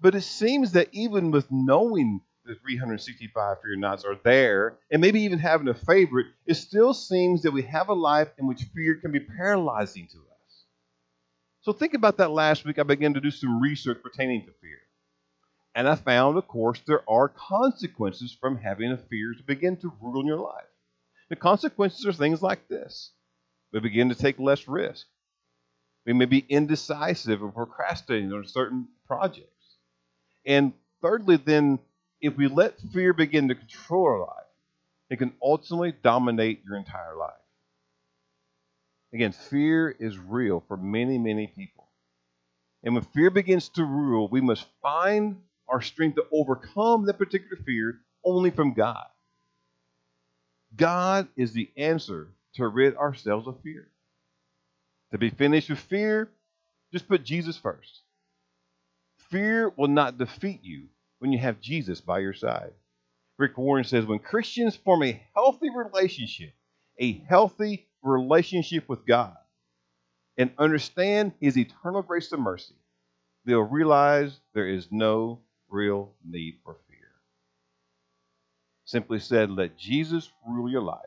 But 0.01 0.15
it 0.15 0.23
seems 0.23 0.73
that 0.73 0.89
even 0.93 1.31
with 1.31 1.47
knowing 1.51 2.21
the 2.45 2.55
365 2.57 3.57
fear 3.63 3.77
nots 3.77 4.05
are 4.05 4.19
there, 4.25 4.77
and 4.91 5.01
maybe 5.01 5.21
even 5.23 5.39
having 5.39 5.69
a 5.69 5.75
favorite, 5.75 6.27
it 6.45 6.55
still 6.55 6.93
seems 6.93 7.43
that 7.43 7.53
we 7.53 7.63
have 7.63 7.89
a 7.89 7.95
life 7.95 8.29
in 8.39 8.47
which 8.47 8.65
fear 8.75 8.97
can 8.97 9.13
be 9.13 9.21
paralyzing 9.21 10.09
to 10.09 10.19
us. 10.19 10.65
So 11.63 11.73
think 11.73 11.95
about 11.95 12.17
that 12.19 12.33
last 12.33 12.65
week. 12.65 12.79
I 12.79 12.83
began 12.83 13.15
to 13.15 13.21
do 13.21 13.31
some 13.31 13.61
research 13.61 14.03
pertaining 14.03 14.45
to 14.47 14.53
fear. 14.61 14.79
And 15.75 15.89
I 15.89 15.95
found, 15.95 16.37
of 16.37 16.47
course, 16.49 16.81
there 16.87 17.09
are 17.09 17.29
consequences 17.29 18.37
from 18.39 18.59
having 18.59 18.93
a 18.93 18.97
fear 18.97 19.35
to 19.35 19.43
begin 19.43 19.77
to 19.79 19.93
rule 20.01 20.21
in 20.21 20.27
your 20.27 20.39
life. 20.39 20.67
The 21.31 21.37
consequences 21.37 22.07
are 22.07 22.13
things 22.13 22.43
like 22.43 22.69
this 22.69 23.13
we 23.73 23.81
begin 23.81 24.11
to 24.11 24.15
take 24.15 24.39
less 24.39 24.69
risk. 24.69 25.07
We 26.05 26.13
may 26.13 26.27
be 26.27 26.45
indecisive 26.47 27.43
or 27.43 27.51
procrastinating 27.51 28.33
on 28.33 28.47
certain 28.47 28.89
projects. 29.07 29.77
And 30.45 30.75
thirdly, 31.01 31.37
then, 31.37 31.79
if 32.21 32.37
we 32.37 32.49
let 32.49 32.79
fear 32.93 33.15
begin 33.15 33.49
to 33.49 33.55
control 33.55 34.05
our 34.05 34.21
life, 34.21 34.47
it 35.09 35.19
can 35.19 35.33
ultimately 35.43 35.95
dominate 36.03 36.63
your 36.67 36.77
entire 36.77 37.17
life. 37.17 37.33
Again, 39.15 39.33
fear 39.33 39.91
is 39.91 40.19
real 40.19 40.63
for 40.69 40.77
many, 40.77 41.19
many 41.19 41.47
people. 41.47 41.89
And 42.83 42.95
when 42.95 43.05
fear 43.05 43.31
begins 43.31 43.69
to 43.71 43.85
rule, 43.85 44.29
we 44.29 44.41
must 44.41 44.67
find 44.81 45.41
our 45.73 45.81
strength 45.81 46.17
to 46.17 46.27
overcome 46.33 47.07
that 47.07 47.19
particular 47.19 47.57
fear 47.65 48.01
only 48.25 48.51
from 48.51 48.75
God. 48.75 49.07
God 50.77 51.29
is 51.37 51.53
the 51.53 51.71
answer 51.77 52.29
to 52.55 52.69
rid 52.69 52.97
ourselves 52.97 53.49
of 53.49 53.61
fear. 53.63 53.89
To 55.11 55.19
be 55.19 55.31
finished 55.31 55.71
with 55.71 55.79
fear, 55.79 56.31
just 56.93 57.09
put 57.09 57.25
Jesus 57.25 57.57
first. 57.57 58.03
Fear 59.31 59.73
will 59.77 59.89
not 59.89 60.19
defeat 60.19 60.61
you 60.63 60.89
when 61.19 61.33
you 61.33 61.39
have 61.39 61.61
Jesus 61.61 62.01
by 62.01 62.19
your 62.19 62.35
side. 62.35 62.73
Rick 63.39 63.57
Warren 63.57 63.85
says 63.85 64.05
when 64.05 64.19
Christians 64.19 64.77
form 64.77 65.03
a 65.03 65.23
healthy 65.35 65.69
relationship, 65.75 66.53
a 66.99 67.25
healthy 67.29 67.89
relationship 68.03 68.89
with 68.89 69.07
God, 69.07 69.37
and 70.37 70.51
understand 70.59 71.33
His 71.41 71.57
eternal 71.57 72.03
grace 72.03 72.31
and 72.33 72.43
mercy, 72.43 72.75
they'll 73.45 73.61
realize 73.61 74.39
there 74.55 74.69
is 74.69 74.89
no 74.91 75.41
real 75.73 76.13
need 76.25 76.59
for 76.65 76.77
fear. 76.89 76.99
Simply 78.85 79.19
said, 79.19 79.51
let 79.51 79.79
Jesus 79.79 80.31
rule 80.47 80.71
your 80.71 80.83
life 80.83 80.99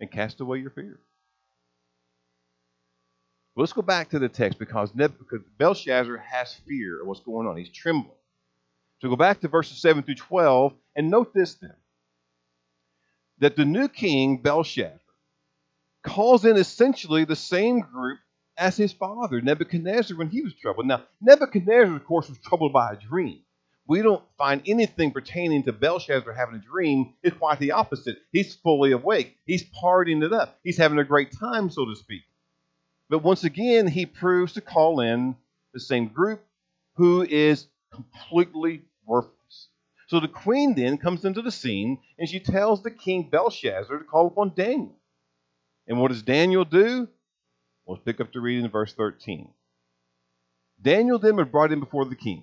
and 0.00 0.10
cast 0.10 0.40
away 0.40 0.58
your 0.58 0.70
fear. 0.70 1.00
Let's 3.56 3.72
go 3.72 3.82
back 3.82 4.10
to 4.10 4.18
the 4.18 4.28
text 4.28 4.58
because, 4.58 4.90
because 4.92 5.40
Belshazzar 5.58 6.18
has 6.18 6.54
fear 6.68 7.00
of 7.00 7.06
what's 7.06 7.20
going 7.20 7.46
on. 7.46 7.56
He's 7.56 7.70
trembling. 7.70 8.10
So 9.00 9.08
go 9.08 9.16
back 9.16 9.40
to 9.40 9.48
verses 9.48 9.78
7 9.78 10.02
through 10.02 10.16
12 10.16 10.74
and 10.94 11.10
note 11.10 11.34
this 11.34 11.54
then 11.54 11.74
that 13.38 13.56
the 13.56 13.64
new 13.64 13.88
king, 13.88 14.38
Belshazzar, 14.38 15.00
calls 16.02 16.44
in 16.44 16.56
essentially 16.56 17.24
the 17.24 17.36
same 17.36 17.80
group 17.80 18.18
as 18.56 18.76
his 18.76 18.92
father, 18.92 19.40
Nebuchadnezzar, 19.40 20.16
when 20.16 20.30
he 20.30 20.42
was 20.42 20.54
troubled. 20.54 20.86
Now, 20.86 21.02
Nebuchadnezzar, 21.20 21.96
of 21.96 22.04
course, 22.06 22.28
was 22.28 22.38
troubled 22.38 22.72
by 22.72 22.92
a 22.92 22.96
dream 22.96 23.42
we 23.88 24.02
don't 24.02 24.24
find 24.36 24.62
anything 24.66 25.12
pertaining 25.12 25.62
to 25.64 25.72
Belshazzar 25.72 26.32
having 26.32 26.56
a 26.56 26.58
dream. 26.58 27.14
It's 27.22 27.36
quite 27.36 27.58
the 27.58 27.72
opposite. 27.72 28.18
He's 28.32 28.54
fully 28.54 28.92
awake. 28.92 29.36
He's 29.46 29.64
partying 29.64 30.24
it 30.24 30.32
up. 30.32 30.58
He's 30.64 30.78
having 30.78 30.98
a 30.98 31.04
great 31.04 31.32
time, 31.38 31.70
so 31.70 31.84
to 31.84 31.94
speak. 31.94 32.22
But 33.08 33.22
once 33.22 33.44
again, 33.44 33.86
he 33.86 34.06
proves 34.06 34.54
to 34.54 34.60
call 34.60 35.00
in 35.00 35.36
the 35.72 35.80
same 35.80 36.08
group 36.08 36.44
who 36.94 37.22
is 37.22 37.68
completely 37.92 38.82
worthless. 39.04 39.68
So 40.08 40.18
the 40.18 40.28
queen 40.28 40.74
then 40.74 40.98
comes 40.98 41.24
into 41.24 41.42
the 41.42 41.52
scene 41.52 41.98
and 42.18 42.28
she 42.28 42.40
tells 42.40 42.82
the 42.82 42.90
king 42.90 43.28
Belshazzar 43.30 43.98
to 43.98 44.04
call 44.04 44.26
upon 44.26 44.54
Daniel. 44.56 44.96
And 45.86 46.00
what 46.00 46.08
does 46.08 46.22
Daniel 46.22 46.64
do? 46.64 47.08
Let's 47.86 48.02
pick 48.04 48.20
up 48.20 48.32
the 48.32 48.40
reading 48.40 48.64
in 48.64 48.70
verse 48.70 48.92
13. 48.94 49.48
Daniel 50.82 51.18
then 51.20 51.36
was 51.36 51.48
brought 51.48 51.72
in 51.72 51.78
before 51.78 52.04
the 52.04 52.16
king. 52.16 52.42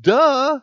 duh. 0.00 0.60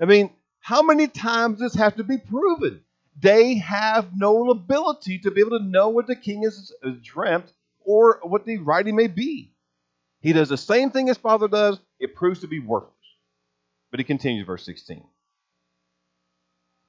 I 0.00 0.04
mean, 0.04 0.30
how 0.60 0.82
many 0.82 1.06
times 1.06 1.58
does 1.58 1.72
this 1.72 1.80
have 1.80 1.96
to 1.96 2.04
be 2.04 2.18
proven? 2.18 2.80
They 3.20 3.56
have 3.56 4.10
no 4.16 4.50
ability 4.50 5.20
to 5.20 5.30
be 5.30 5.40
able 5.40 5.58
to 5.58 5.64
know 5.64 5.90
what 5.90 6.06
the 6.06 6.16
king 6.16 6.42
has 6.42 6.72
dreamt 7.02 7.52
or 7.84 8.20
what 8.22 8.44
the 8.44 8.58
writing 8.58 8.96
may 8.96 9.06
be. 9.06 9.52
He 10.20 10.32
does 10.32 10.48
the 10.48 10.56
same 10.56 10.90
thing 10.90 11.06
his 11.06 11.18
father 11.18 11.48
does, 11.48 11.78
it 12.00 12.14
proves 12.14 12.40
to 12.40 12.48
be 12.48 12.58
worthless. 12.58 12.92
But 13.90 14.00
he 14.00 14.04
continues, 14.04 14.46
verse 14.46 14.64
16. 14.64 15.04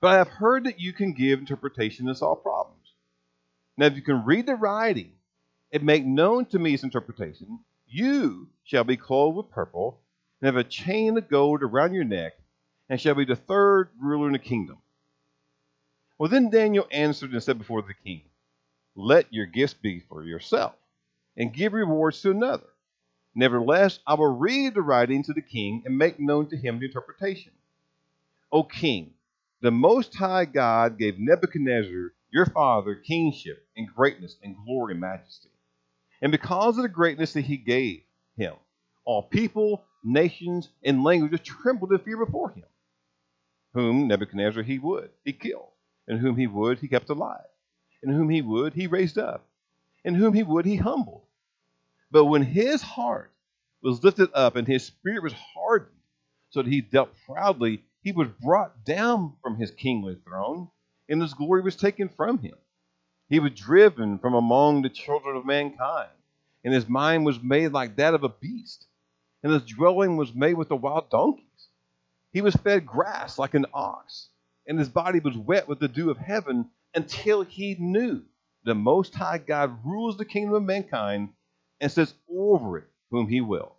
But 0.02 0.14
I 0.14 0.18
have 0.18 0.30
heard 0.30 0.64
that 0.64 0.80
you 0.80 0.94
can 0.94 1.14
give 1.14 1.40
interpretation 1.40 2.08
to 2.08 2.16
solve 2.16 2.42
problems. 2.42 2.94
Now, 3.78 3.88
if 3.88 3.96
you 3.96 4.02
can 4.02 4.24
read 4.26 4.46
the 4.46 4.56
writing 4.56 5.12
and 5.72 5.84
make 5.84 6.06
known 6.06 6.46
to 6.46 6.60
me 6.60 6.74
its 6.74 6.84
interpretation, 6.84 7.60
you 7.88 8.48
shall 8.64 8.84
be 8.84 8.98
clothed 8.98 9.38
with 9.38 9.52
purple 9.52 10.00
and 10.42 10.48
have 10.48 10.58
a 10.58 10.64
chain 10.64 11.18
of 11.18 11.28
gold 11.28 11.64
around 11.64 11.94
your 11.94 12.04
neck 12.04 12.34
and 12.90 13.00
shall 13.00 13.16
be 13.16 13.26
the 13.26 13.36
third 13.36 13.90
ruler 14.00 14.28
in 14.28 14.34
the 14.34 14.40
kingdom. 14.40 14.78
Well, 16.18 16.30
then 16.30 16.50
Daniel 16.50 16.88
answered 16.92 17.32
and 17.32 17.44
said 17.44 17.58
before 17.58 17.82
the 17.82 17.94
king, 17.94 18.22
Let 18.96 19.34
your 19.34 19.46
gifts 19.46 19.74
be 19.74 20.00
for 20.00 20.24
yourself, 20.24 20.76
and 21.36 21.54
give 21.54 21.74
rewards 21.74 22.22
to 22.22 22.32
another. 22.32 22.68
Nevertheless, 23.34 24.00
I 24.08 24.14
will 24.14 24.34
read 24.38 24.74
the 24.74 24.82
writing 24.82 25.24
to 25.24 25.34
the 25.34 25.42
king 25.42 25.84
and 25.86 25.98
make 25.98 26.20
known 26.20 26.48
to 26.48 26.58
him 26.58 26.80
the 26.80 26.86
interpretation. 26.86 27.52
O 28.52 28.64
king, 28.64 29.14
the 29.62 29.72
Most 29.72 30.16
High 30.16 30.46
God 30.46 30.98
gave 30.98 31.20
Nebuchadnezzar, 31.20 32.14
your 32.32 32.46
father, 32.46 32.96
kingship 32.96 33.68
and 33.76 33.88
greatness 33.94 34.38
and 34.42 34.56
glory 34.66 34.94
and 34.94 35.02
majesty. 35.02 35.50
And 36.22 36.32
because 36.32 36.78
of 36.78 36.84
the 36.84 36.90
greatness 36.90 37.34
that 37.34 37.42
he 37.42 37.58
gave 37.58 38.04
him, 38.38 38.54
all 39.04 39.24
people, 39.24 39.84
nations, 40.06 40.70
and 40.84 41.04
languages 41.04 41.42
trembled 41.42 41.92
in 41.92 42.00
fear 42.00 42.18
before 42.24 42.52
him 42.52 42.64
whom 43.76 44.08
Nebuchadnezzar 44.08 44.64
he 44.64 44.80
would, 44.80 45.10
he 45.26 45.34
killed, 45.34 45.72
and 46.08 46.18
whom 46.18 46.38
he 46.38 46.48
would, 46.48 46.80
he 46.80 46.88
kept 46.88 47.10
alive, 47.10 47.46
and 48.02 48.12
whom 48.12 48.30
he 48.30 48.42
would, 48.42 48.74
he 48.74 48.88
raised 48.88 49.18
up, 49.18 49.46
and 50.06 50.16
whom 50.16 50.34
he 50.34 50.44
would, 50.44 50.66
he 50.66 50.78
humbled. 50.78 51.24
But 52.10 52.26
when 52.26 52.42
his 52.42 52.82
heart 52.82 53.34
was 53.84 54.02
lifted 54.02 54.30
up 54.34 54.56
and 54.56 54.66
his 54.66 54.86
spirit 54.86 55.24
was 55.24 55.34
hardened, 55.34 55.92
so 56.52 56.64
that 56.64 56.72
he 56.72 56.80
dealt 56.80 57.10
proudly, 57.26 57.84
he 58.02 58.14
was 58.14 58.30
brought 58.42 58.86
down 58.86 59.34
from 59.42 59.58
his 59.58 59.72
kingly 59.72 60.16
throne, 60.24 60.70
and 61.10 61.22
his 61.22 61.34
glory 61.34 61.62
was 61.62 61.76
taken 61.76 62.08
from 62.08 62.38
him. 62.38 62.56
He 63.28 63.40
was 63.42 63.52
driven 63.52 64.20
from 64.20 64.36
among 64.36 64.84
the 64.84 64.90
children 64.90 65.36
of 65.36 65.46
mankind, 65.46 66.12
and 66.64 66.74
his 66.74 66.88
mind 66.88 67.26
was 67.26 67.44
made 67.44 67.74
like 67.74 67.98
that 67.98 68.14
of 68.14 68.24
a 68.24 68.30
beast, 68.30 68.88
and 69.46 69.54
his 69.54 69.62
dwelling 69.62 70.18
was 70.18 70.34
made 70.34 70.56
with 70.56 70.70
the 70.70 70.76
wild 70.76 71.08
donkeys. 71.12 71.68
He 72.34 72.42
was 72.42 72.56
fed 72.56 72.84
grass 72.84 73.38
like 73.38 73.54
an 73.54 73.68
ox, 73.76 74.30
and 74.66 74.80
his 74.80 74.90
body 74.90 75.20
was 75.20 75.38
wet 75.38 75.68
with 75.68 75.78
the 75.78 75.88
dew 75.88 76.10
of 76.10 76.18
heaven 76.18 76.72
until 76.96 77.44
he 77.44 77.76
knew 77.78 78.24
the 78.64 78.74
Most 78.74 79.14
High 79.14 79.38
God 79.38 79.86
rules 79.86 80.18
the 80.18 80.26
kingdom 80.26 80.56
of 80.56 80.64
mankind 80.64 81.30
and 81.80 81.92
sets 81.92 82.16
over 82.28 82.80
it 82.80 82.88
whom 83.12 83.28
he 83.28 83.40
will. 83.40 83.76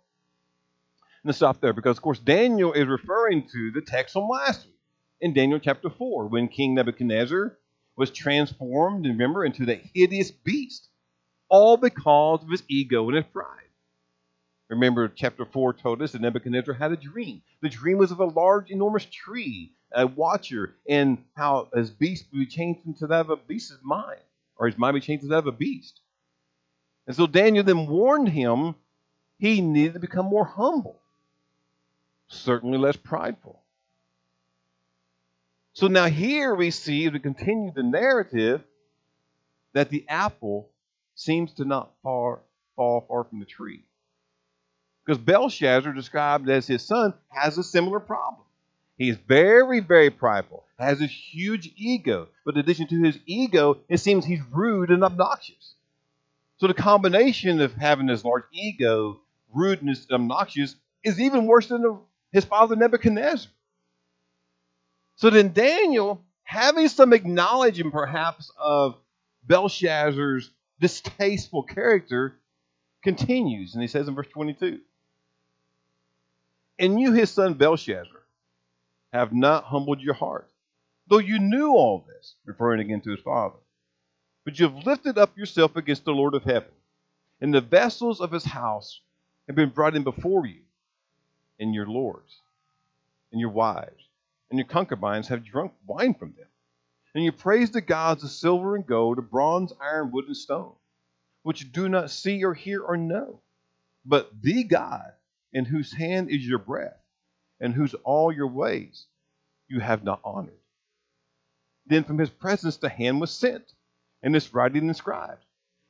And 1.25 1.35
stop 1.35 1.59
there 1.59 1.73
because, 1.73 1.97
of 1.97 2.01
course, 2.01 2.19
Daniel 2.19 2.71
is 2.71 2.87
referring 2.87 3.49
to 3.49 3.71
the 3.71 3.81
text 3.81 4.13
from 4.13 4.29
last 4.29 4.65
week 4.65 4.79
in 5.19 5.33
Daniel 5.33 5.59
chapter 5.59 5.89
4 5.89 6.27
when 6.27 6.47
King 6.47 6.75
Nebuchadnezzar 6.75 7.57
was 7.97 8.11
transformed, 8.11 9.05
remember, 9.05 9.43
into 9.43 9.65
that 9.65 9.81
hideous 9.93 10.31
beast, 10.31 10.87
all 11.49 11.75
because 11.75 12.41
of 12.41 12.49
his 12.51 12.63
ego 12.69 13.05
and 13.09 13.17
his 13.17 13.25
pride. 13.33 13.66
Remember, 14.69 15.07
chapter 15.07 15.45
4 15.45 15.73
told 15.73 16.01
us 16.01 16.11
that 16.11 16.21
Nebuchadnezzar 16.21 16.73
had 16.73 16.91
a 16.91 16.97
dream. 16.97 17.41
The 17.61 17.69
dream 17.69 17.97
was 17.97 18.11
of 18.11 18.19
a 18.19 18.25
large, 18.25 18.69
enormous 18.69 19.05
tree, 19.05 19.71
a 19.93 20.05
watcher, 20.05 20.75
and 20.89 21.23
how 21.35 21.69
his 21.73 21.89
beast 21.89 22.25
would 22.31 22.39
be 22.39 22.45
changed 22.45 22.85
into 22.85 23.07
that 23.07 23.21
of 23.21 23.29
a 23.29 23.37
beast's 23.37 23.77
mind, 23.81 24.19
or 24.57 24.67
his 24.67 24.77
mind 24.77 24.93
would 24.93 25.01
be 25.01 25.05
changed 25.05 25.23
into 25.23 25.33
that 25.33 25.39
of 25.39 25.47
a 25.47 25.53
beast. 25.53 26.01
And 27.05 27.15
so 27.15 27.27
Daniel 27.27 27.63
then 27.63 27.87
warned 27.87 28.27
him 28.27 28.75
he 29.39 29.61
needed 29.61 29.93
to 29.93 29.99
become 29.99 30.25
more 30.25 30.45
humble, 30.45 30.99
certainly 32.27 32.77
less 32.77 32.97
prideful. 32.97 33.61
So 35.71 35.87
now 35.87 36.07
here 36.07 36.53
we 36.55 36.71
see, 36.71 37.05
as 37.05 37.13
we 37.13 37.19
continue 37.19 37.71
the 37.71 37.83
narrative, 37.83 38.63
that 39.73 39.89
the 39.89 40.05
apple 40.09 40.69
seems 41.15 41.53
to 41.53 41.65
not 41.65 41.91
far, 42.03 42.39
fall 42.75 43.05
far 43.07 43.23
from 43.23 43.39
the 43.39 43.45
tree. 43.45 43.86
Because 45.07 45.23
Belshazzar, 45.23 45.93
described 45.93 46.49
as 46.49 46.67
his 46.67 46.85
son, 46.85 47.13
has 47.29 47.57
a 47.57 47.63
similar 47.63 48.01
problem. 48.01 48.43
He's 48.97 49.15
very, 49.15 49.79
very 49.79 50.09
prideful, 50.09 50.65
has 50.77 50.99
a 50.99 51.05
huge 51.05 51.71
ego. 51.77 52.27
But 52.43 52.55
in 52.55 52.59
addition 52.59 52.87
to 52.87 53.01
his 53.01 53.17
ego, 53.25 53.77
it 53.87 53.99
seems 53.99 54.25
he's 54.25 54.41
rude 54.51 54.89
and 54.89 55.05
obnoxious. 55.05 55.75
So 56.57 56.67
the 56.67 56.73
combination 56.73 57.61
of 57.61 57.73
having 57.73 58.07
this 58.07 58.25
large 58.25 58.43
ego, 58.51 59.21
rudeness, 59.53 60.07
and 60.09 60.15
obnoxious 60.15 60.75
is 61.05 61.21
even 61.21 61.45
worse 61.45 61.67
than 61.67 61.99
his 62.33 62.43
father 62.43 62.75
Nebuchadnezzar. 62.75 63.49
So 65.15 65.29
then 65.29 65.53
Daniel, 65.53 66.21
having 66.43 66.89
some 66.89 67.13
acknowledgement 67.13 67.93
perhaps 67.93 68.51
of 68.59 68.97
Belshazzar's 69.43 70.51
distasteful 70.81 71.63
character, 71.63 72.35
continues. 73.03 73.73
And 73.73 73.81
he 73.81 73.87
says 73.87 74.09
in 74.09 74.15
verse 74.15 74.27
22 74.27 74.81
and 76.79 76.99
you, 76.99 77.13
his 77.13 77.31
son 77.31 77.53
Belshazzar, 77.53 78.23
have 79.13 79.33
not 79.33 79.65
humbled 79.65 80.01
your 80.01 80.13
heart, 80.13 80.49
though 81.07 81.17
you 81.17 81.39
knew 81.39 81.71
all 81.71 82.05
this, 82.07 82.35
referring 82.45 82.81
again 82.81 83.01
to 83.01 83.11
his 83.11 83.19
father. 83.21 83.57
But 84.45 84.59
you 84.59 84.67
have 84.67 84.85
lifted 84.85 85.17
up 85.17 85.37
yourself 85.37 85.75
against 85.75 86.05
the 86.05 86.13
Lord 86.13 86.33
of 86.33 86.43
heaven, 86.43 86.71
and 87.41 87.53
the 87.53 87.61
vessels 87.61 88.21
of 88.21 88.31
his 88.31 88.45
house 88.45 89.01
have 89.47 89.55
been 89.55 89.69
brought 89.69 89.95
in 89.95 90.03
before 90.03 90.45
you, 90.45 90.61
and 91.59 91.73
your 91.73 91.87
lords, 91.87 92.41
and 93.31 93.41
your 93.41 93.49
wives, 93.49 94.03
and 94.49 94.59
your 94.59 94.67
concubines 94.67 95.27
have 95.27 95.43
drunk 95.43 95.73
wine 95.85 96.13
from 96.13 96.33
them. 96.37 96.47
And 97.15 97.23
you 97.23 97.31
praise 97.31 97.71
the 97.71 97.81
gods 97.81 98.23
of 98.23 98.29
silver 98.29 98.75
and 98.75 98.85
gold, 98.85 99.17
of 99.17 99.31
bronze, 99.31 99.73
iron, 99.81 100.11
wood, 100.11 100.27
and 100.27 100.37
stone, 100.37 100.73
which 101.41 101.63
you 101.63 101.67
do 101.67 101.89
not 101.89 102.11
see 102.11 102.43
or 102.43 102.53
hear 102.53 102.81
or 102.81 102.95
know, 102.95 103.39
but 104.05 104.29
the 104.41 104.63
God 104.63 105.13
in 105.53 105.65
whose 105.65 105.93
hand 105.93 106.29
is 106.29 106.45
your 106.45 106.59
breath, 106.59 106.99
and 107.59 107.73
whose 107.73 107.93
all 108.03 108.31
your 108.31 108.47
ways 108.47 109.05
you 109.67 109.79
have 109.79 110.03
not 110.03 110.21
honored. 110.23 110.53
Then 111.85 112.03
from 112.03 112.17
his 112.17 112.29
presence 112.29 112.77
the 112.77 112.89
hand 112.89 113.21
was 113.21 113.31
sent, 113.31 113.73
and 114.21 114.33
this 114.33 114.53
writing 114.53 114.87
inscribed. 114.87 115.43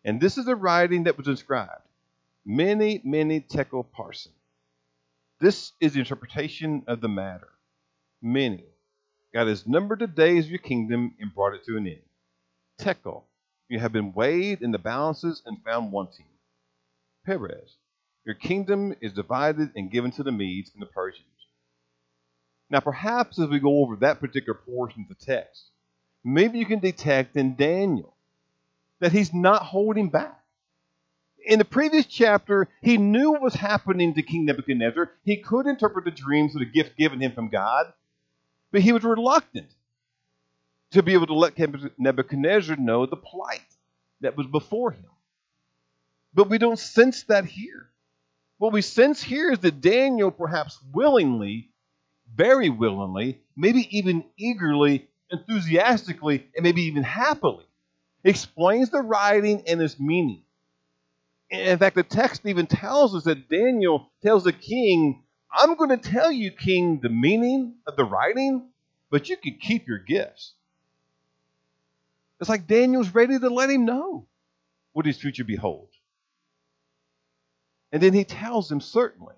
And 0.03 0.21
this 0.21 0.37
is 0.37 0.45
the 0.45 0.55
writing 0.55 1.03
that 1.03 1.17
was 1.17 1.27
inscribed 1.27 1.81
Mene, 2.45 3.01
mene 3.03 3.43
tekel 3.49 3.83
parsin. 3.83 4.31
This 5.39 5.73
is 5.79 5.93
the 5.93 5.99
interpretation 5.99 6.83
of 6.87 7.01
the 7.01 7.09
matter. 7.09 7.49
Mene. 8.21 8.63
God 9.33 9.47
has 9.47 9.67
numbered 9.67 9.99
the 9.99 10.07
days 10.07 10.45
of 10.45 10.51
your 10.51 10.59
kingdom 10.59 11.13
and 11.19 11.33
brought 11.33 11.53
it 11.53 11.65
to 11.65 11.77
an 11.77 11.87
end. 11.87 12.01
Tekel. 12.79 13.23
You 13.69 13.79
have 13.79 13.91
been 13.91 14.13
weighed 14.13 14.61
in 14.61 14.71
the 14.71 14.79
balances 14.79 15.41
and 15.45 15.61
found 15.63 15.91
wanting. 15.91 16.25
Peres. 17.25 17.75
Your 18.27 18.35
kingdom 18.35 18.93
is 18.99 19.13
divided 19.13 19.71
and 19.77 19.89
given 19.89 20.11
to 20.11 20.21
the 20.21 20.33
Medes 20.33 20.71
and 20.73 20.81
the 20.81 20.87
Persians. 20.87 21.23
Now, 22.69 22.81
perhaps 22.81 23.39
as 23.39 23.47
we 23.47 23.59
go 23.59 23.79
over 23.79 23.95
that 23.95 24.19
particular 24.19 24.59
portion 24.65 25.03
of 25.03 25.17
the 25.17 25.25
text, 25.25 25.63
maybe 26.25 26.59
you 26.59 26.65
can 26.65 26.79
detect 26.79 27.37
in 27.37 27.55
Daniel 27.55 28.13
that 28.99 29.13
he's 29.13 29.33
not 29.33 29.61
holding 29.61 30.09
back. 30.09 30.43
In 31.45 31.57
the 31.57 31.63
previous 31.63 32.05
chapter, 32.05 32.67
he 32.81 32.97
knew 32.97 33.31
what 33.31 33.41
was 33.41 33.53
happening 33.53 34.13
to 34.15 34.21
King 34.21 34.43
Nebuchadnezzar. 34.43 35.09
He 35.23 35.37
could 35.37 35.65
interpret 35.65 36.03
the 36.03 36.11
dreams 36.11 36.53
of 36.53 36.59
the 36.59 36.65
gift 36.65 36.97
given 36.97 37.21
him 37.21 37.31
from 37.31 37.47
God, 37.47 37.93
but 38.73 38.81
he 38.81 38.91
was 38.91 39.05
reluctant 39.05 39.73
to 40.91 41.01
be 41.01 41.13
able 41.13 41.27
to 41.27 41.33
let 41.33 41.57
Nebuchadnezzar 41.97 42.75
know 42.75 43.05
the 43.05 43.15
plight 43.15 43.61
that 44.19 44.35
was 44.35 44.47
before 44.47 44.91
him. 44.91 45.05
But 46.33 46.49
we 46.49 46.57
don't 46.57 46.77
sense 46.77 47.23
that 47.23 47.45
here. 47.45 47.89
What 48.57 48.73
we 48.73 48.81
sense 48.81 49.21
here 49.21 49.51
is 49.51 49.59
that 49.59 49.81
Daniel, 49.81 50.31
perhaps 50.31 50.79
willingly, 50.91 51.69
very 52.33 52.69
willingly, 52.69 53.41
maybe 53.55 53.87
even 53.95 54.23
eagerly, 54.37 55.07
enthusiastically 55.31 56.47
and 56.55 56.63
maybe 56.63 56.83
even 56.83 57.03
happily, 57.03 57.65
explains 58.23 58.89
the 58.89 59.01
writing 59.01 59.63
and 59.67 59.81
its 59.81 59.99
meaning. 59.99 60.43
In 61.49 61.77
fact, 61.77 61.95
the 61.95 62.03
text 62.03 62.45
even 62.45 62.67
tells 62.67 63.15
us 63.15 63.23
that 63.23 63.47
Daniel 63.47 64.09
tells 64.21 64.43
the 64.43 64.51
king, 64.51 65.23
I'm 65.51 65.75
going 65.75 65.91
to 65.91 65.97
tell 65.97 66.31
you, 66.31 66.51
king, 66.51 66.99
the 67.01 67.09
meaning 67.09 67.75
of 67.85 67.95
the 67.95 68.03
writing, 68.03 68.67
but 69.09 69.29
you 69.29 69.37
can 69.37 69.57
keep 69.61 69.87
your 69.87 69.99
gifts. 69.99 70.53
It's 72.39 72.49
like 72.49 72.67
Daniel's 72.67 73.09
ready 73.09 73.39
to 73.39 73.49
let 73.49 73.69
him 73.69 73.85
know 73.85 74.27
what 74.93 75.05
his 75.05 75.17
future 75.17 75.45
beholds. 75.45 75.96
And 77.91 78.01
then 78.01 78.13
he 78.13 78.23
tells 78.23 78.69
them 78.69 78.81
certainly 78.81 79.35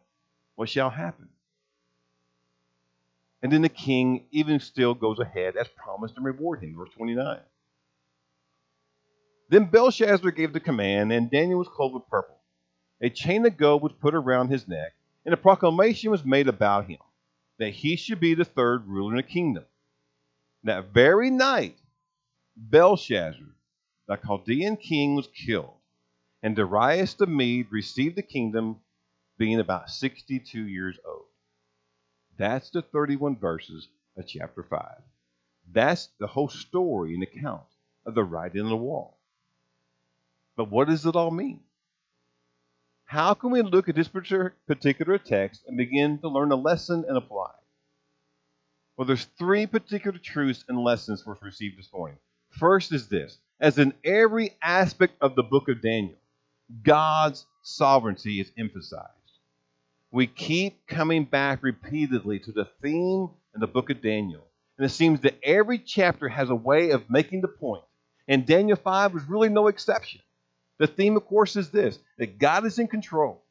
what 0.56 0.70
shall 0.70 0.90
happen. 0.90 1.30
And 3.42 3.52
then 3.52 3.62
the 3.62 3.70
king 3.70 4.26
even 4.32 4.60
still 4.60 4.94
goes 4.94 5.20
ahead 5.20 5.56
as 5.56 5.68
promised 5.70 6.18
and 6.18 6.26
reward 6.26 6.62
him. 6.62 6.76
Verse 6.76 6.90
29. 6.96 7.40
Then 9.50 9.66
Belshazzar 9.66 10.32
gave 10.32 10.54
the 10.54 10.60
command, 10.60 11.12
and 11.12 11.32
Daniel 11.32 11.60
was 11.60 11.68
clothed 11.68 11.96
with 11.96 12.10
purple. 12.10 12.38
A 13.02 13.10
chain 13.10 13.46
of 13.46 13.58
gold 13.58 13.82
was 13.82 13.94
put 13.94 14.14
around 14.14 14.50
his 14.50 14.68
neck, 14.68 14.94
and 15.26 15.34
a 15.34 15.38
proclamation 15.38 16.12
was 16.12 16.26
made 16.26 16.48
about 16.48 16.88
him 16.88 17.00
that 17.58 17.72
he 17.72 17.96
should 17.96 18.20
be 18.20 18.34
the 18.34 18.46
third 18.46 18.88
ruler 18.88 19.12
in 19.12 19.18
the 19.18 19.24
kingdom. 19.24 19.66
That 20.64 20.94
very 20.94 21.30
night, 21.30 21.78
Belshazzar, 22.56 23.56
the 24.08 24.18
Chaldean 24.18 24.78
king, 24.78 25.16
was 25.16 25.28
killed, 25.28 25.74
and 26.42 26.56
Darius 26.56 27.14
the 27.16 27.28
Mede 27.28 27.68
received 27.72 28.16
the 28.16 28.22
kingdom, 28.22 28.78
being 29.38 29.60
about 29.60 29.90
62 29.90 30.62
years 30.62 30.98
old. 31.06 31.26
That's 32.38 32.70
the 32.70 32.82
31 32.82 33.38
verses 33.38 33.88
of 34.18 34.28
chapter 34.28 34.64
5. 34.64 35.02
That's 35.72 36.10
the 36.20 36.28
whole 36.28 36.50
story 36.50 37.14
and 37.14 37.24
account 37.24 37.68
of 38.06 38.16
the 38.16 38.24
writing 38.24 38.62
on 38.62 38.70
the 38.70 38.78
wall. 38.78 39.18
But 40.56 40.70
what 40.70 40.88
does 40.88 41.06
it 41.06 41.16
all 41.16 41.32
mean? 41.32 41.62
How 43.06 43.34
can 43.34 43.52
we 43.52 43.62
look 43.62 43.90
at 43.90 43.96
this 43.96 44.08
particular 44.08 45.18
text 45.18 45.64
and 45.68 45.78
begin 45.78 46.20
to 46.20 46.30
learn 46.30 46.52
a 46.52 46.56
lesson 46.56 47.06
and 47.08 47.18
apply? 47.18 47.52
Well, 48.96 49.08
there's 49.08 49.26
three 49.38 49.66
particular 49.66 50.18
truths 50.18 50.66
and 50.68 50.78
lessons 50.78 51.24
for 51.24 51.32
us 51.34 51.40
to 51.40 51.46
receive 51.46 51.78
this 51.78 51.92
morning. 51.94 52.18
First 52.50 52.92
is 52.92 53.08
this 53.08 53.38
as 53.60 53.78
in 53.78 53.94
every 54.04 54.56
aspect 54.62 55.16
of 55.22 55.36
the 55.36 55.44
book 55.44 55.70
of 55.70 55.82
Daniel, 55.82 56.18
God's 56.84 57.46
sovereignty 57.64 58.40
is 58.40 58.52
emphasized. 58.58 59.10
We 60.12 60.28
keep 60.28 60.88
coming 60.88 61.26
back 61.26 61.64
repeatedly 61.64 62.40
to 62.40 62.52
the 62.52 62.68
theme 62.82 63.30
in 63.54 63.62
the 63.62 63.68
book 63.68 63.90
of 63.90 64.02
Daniel. 64.02 64.46
And 64.78 64.86
it 64.86 64.90
seems 64.90 65.22
that 65.22 65.40
every 65.44 65.78
chapter 65.80 66.30
has 66.30 66.50
a 66.50 66.56
way 66.56 66.92
of 66.92 67.10
making 67.10 67.42
the 67.42 67.48
point. 67.48 67.84
And 68.28 68.46
Daniel 68.46 68.78
5 68.78 69.14
was 69.14 69.24
really 69.28 69.50
no 69.50 69.68
exception. 69.68 70.22
The 70.78 70.88
theme, 70.88 71.18
of 71.18 71.26
course, 71.26 71.56
is 71.56 71.70
this 71.70 72.00
that 72.18 72.40
God 72.40 72.66
is 72.66 72.80
in 72.80 72.88
control. 72.88 73.44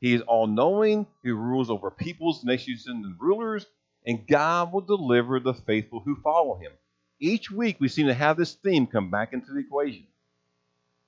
He 0.00 0.14
is 0.14 0.22
all 0.22 0.46
knowing, 0.46 1.06
He 1.22 1.30
rules 1.30 1.70
over 1.70 1.90
peoples, 1.90 2.42
nations, 2.42 2.86
and 2.86 3.14
rulers, 3.20 3.66
and 4.06 4.26
God 4.26 4.72
will 4.72 4.80
deliver 4.80 5.38
the 5.38 5.52
faithful 5.52 6.00
who 6.00 6.16
follow 6.16 6.56
Him. 6.56 6.72
Each 7.18 7.50
week 7.50 7.76
we 7.80 7.88
seem 7.88 8.06
to 8.06 8.14
have 8.14 8.38
this 8.38 8.54
theme 8.54 8.86
come 8.86 9.10
back 9.10 9.34
into 9.34 9.52
the 9.52 9.60
equation. 9.60 10.06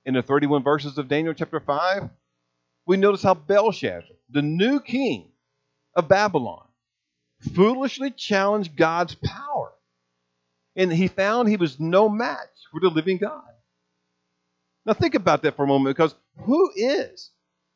In 0.05 0.15
the 0.15 0.21
31 0.21 0.63
verses 0.63 0.97
of 0.97 1.07
Daniel 1.07 1.33
chapter 1.33 1.59
5, 1.59 2.09
we 2.85 2.97
notice 2.97 3.23
how 3.23 3.33
Belshazzar, 3.33 4.03
the 4.29 4.41
new 4.41 4.81
king 4.81 5.31
of 5.95 6.09
Babylon, 6.09 6.65
foolishly 7.53 8.11
challenged 8.11 8.75
God's 8.75 9.15
power. 9.15 9.71
And 10.75 10.91
he 10.91 11.07
found 11.07 11.47
he 11.47 11.57
was 11.57 11.79
no 11.79 12.09
match 12.09 12.49
for 12.71 12.81
the 12.81 12.89
living 12.89 13.17
God. 13.17 13.43
Now 14.85 14.93
think 14.93 15.15
about 15.15 15.43
that 15.43 15.55
for 15.55 15.63
a 15.63 15.67
moment 15.67 15.95
because 15.95 16.15
who 16.39 16.71
is? 16.75 17.29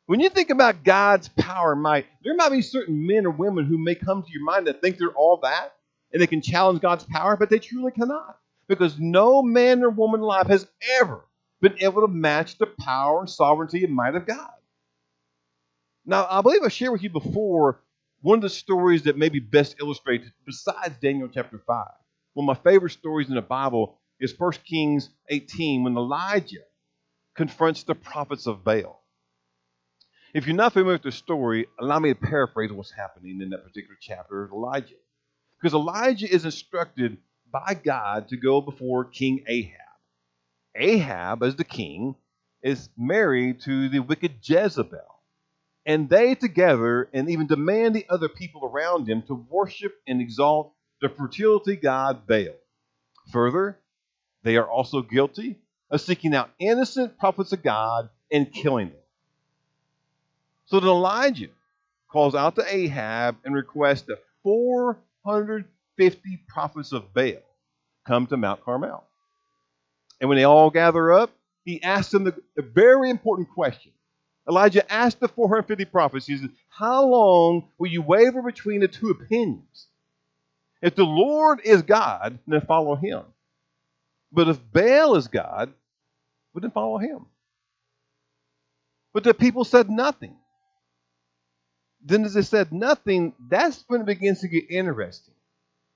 When 0.04 0.20
you 0.20 0.28
think 0.28 0.50
about 0.50 0.84
God's 0.84 1.28
power 1.28 1.72
and 1.72 1.82
might, 1.82 2.06
there 2.22 2.34
might 2.34 2.50
be 2.50 2.62
certain 2.62 3.06
men 3.06 3.24
or 3.24 3.30
women 3.30 3.64
who 3.64 3.78
may 3.78 3.94
come 3.94 4.22
to 4.22 4.32
your 4.32 4.44
mind 4.44 4.66
that 4.66 4.82
think 4.82 4.98
they're 4.98 5.08
all 5.10 5.38
that 5.42 5.74
and 6.12 6.20
they 6.20 6.26
can 6.26 6.42
challenge 6.42 6.80
God's 6.80 7.04
power, 7.04 7.36
but 7.36 7.48
they 7.48 7.58
truly 7.58 7.92
cannot. 7.92 8.38
Because 8.68 8.98
no 8.98 9.42
man 9.42 9.82
or 9.82 9.88
woman 9.88 10.20
alive 10.20 10.48
has 10.48 10.66
ever 11.00 11.24
been 11.60 11.76
able 11.80 12.02
to 12.02 12.12
match 12.12 12.58
the 12.58 12.66
power 12.66 13.20
and 13.20 13.30
sovereignty 13.30 13.84
and 13.84 13.94
might 13.94 14.14
of 14.14 14.26
God. 14.26 14.50
Now, 16.04 16.26
I 16.30 16.40
believe 16.40 16.62
I 16.64 16.68
shared 16.68 16.92
with 16.92 17.02
you 17.02 17.10
before 17.10 17.80
one 18.22 18.38
of 18.38 18.42
the 18.42 18.50
stories 18.50 19.02
that 19.04 19.18
maybe 19.18 19.40
best 19.40 19.76
illustrates, 19.80 20.26
besides 20.46 20.96
Daniel 21.00 21.28
chapter 21.28 21.60
5. 21.66 21.86
One 22.34 22.48
of 22.48 22.56
my 22.56 22.70
favorite 22.70 22.92
stories 22.92 23.28
in 23.28 23.34
the 23.34 23.42
Bible 23.42 23.98
is 24.20 24.34
1 24.36 24.52
Kings 24.64 25.10
18 25.28 25.84
when 25.84 25.96
Elijah 25.96 26.64
confronts 27.36 27.82
the 27.84 27.94
prophets 27.94 28.46
of 28.46 28.64
Baal. 28.64 29.04
If 30.34 30.46
you're 30.46 30.56
not 30.56 30.72
familiar 30.72 30.94
with 30.94 31.02
the 31.02 31.12
story, 31.12 31.66
allow 31.80 31.98
me 31.98 32.10
to 32.10 32.14
paraphrase 32.14 32.72
what's 32.72 32.92
happening 32.92 33.40
in 33.40 33.50
that 33.50 33.64
particular 33.64 33.96
chapter 34.00 34.44
of 34.44 34.52
Elijah. 34.52 34.94
Because 35.60 35.74
Elijah 35.74 36.32
is 36.32 36.44
instructed 36.44 37.16
by 37.50 37.74
God 37.82 38.28
to 38.28 38.36
go 38.36 38.60
before 38.60 39.04
King 39.04 39.44
Ahab. 39.48 39.87
Ahab, 40.78 41.42
as 41.42 41.56
the 41.56 41.64
king, 41.64 42.14
is 42.62 42.88
married 42.96 43.60
to 43.62 43.88
the 43.88 44.00
wicked 44.00 44.36
Jezebel. 44.42 45.00
And 45.84 46.08
they 46.08 46.34
together 46.34 47.08
and 47.12 47.30
even 47.30 47.46
demand 47.46 47.94
the 47.94 48.06
other 48.08 48.28
people 48.28 48.64
around 48.64 49.08
him 49.08 49.22
to 49.22 49.34
worship 49.34 49.94
and 50.06 50.20
exalt 50.20 50.72
the 51.00 51.08
fertility 51.08 51.76
god 51.76 52.26
Baal. 52.26 52.54
Further, 53.32 53.78
they 54.42 54.56
are 54.56 54.68
also 54.68 55.02
guilty 55.02 55.58
of 55.90 56.00
seeking 56.00 56.34
out 56.34 56.50
innocent 56.58 57.18
prophets 57.18 57.52
of 57.52 57.62
God 57.62 58.10
and 58.30 58.52
killing 58.52 58.88
them. 58.88 58.98
So 60.66 60.80
then 60.80 60.90
Elijah 60.90 61.48
calls 62.08 62.34
out 62.34 62.56
to 62.56 62.64
Ahab 62.66 63.36
and 63.44 63.54
requests 63.54 64.02
that 64.02 64.22
450 64.42 66.44
prophets 66.48 66.92
of 66.92 67.14
Baal 67.14 67.42
come 68.06 68.26
to 68.26 68.36
Mount 68.36 68.62
Carmel. 68.62 69.07
And 70.20 70.28
when 70.28 70.38
they 70.38 70.44
all 70.44 70.70
gather 70.70 71.12
up, 71.12 71.30
he 71.64 71.82
asks 71.82 72.12
them 72.12 72.24
the, 72.24 72.34
the 72.56 72.62
very 72.62 73.10
important 73.10 73.50
question. 73.50 73.92
Elijah 74.48 74.90
asked 74.90 75.20
the 75.20 75.28
450 75.28 75.84
prophets, 75.84 76.26
he 76.26 76.38
said, 76.38 76.50
How 76.68 77.04
long 77.04 77.68
will 77.76 77.90
you 77.90 78.00
waver 78.00 78.40
between 78.42 78.80
the 78.80 78.88
two 78.88 79.10
opinions? 79.10 79.86
If 80.80 80.94
the 80.94 81.04
Lord 81.04 81.60
is 81.64 81.82
God, 81.82 82.38
then 82.46 82.60
follow 82.62 82.94
him. 82.94 83.22
But 84.32 84.48
if 84.48 84.58
Baal 84.72 85.16
is 85.16 85.28
God, 85.28 85.72
we 86.54 86.60
didn't 86.60 86.74
follow 86.74 86.98
him. 86.98 87.26
But 89.12 89.24
the 89.24 89.34
people 89.34 89.64
said 89.64 89.90
nothing. 89.90 90.36
Then, 92.04 92.24
as 92.24 92.34
they 92.34 92.42
said 92.42 92.72
nothing, 92.72 93.34
that's 93.50 93.84
when 93.88 94.02
it 94.02 94.06
begins 94.06 94.40
to 94.40 94.48
get 94.48 94.70
interesting 94.70 95.34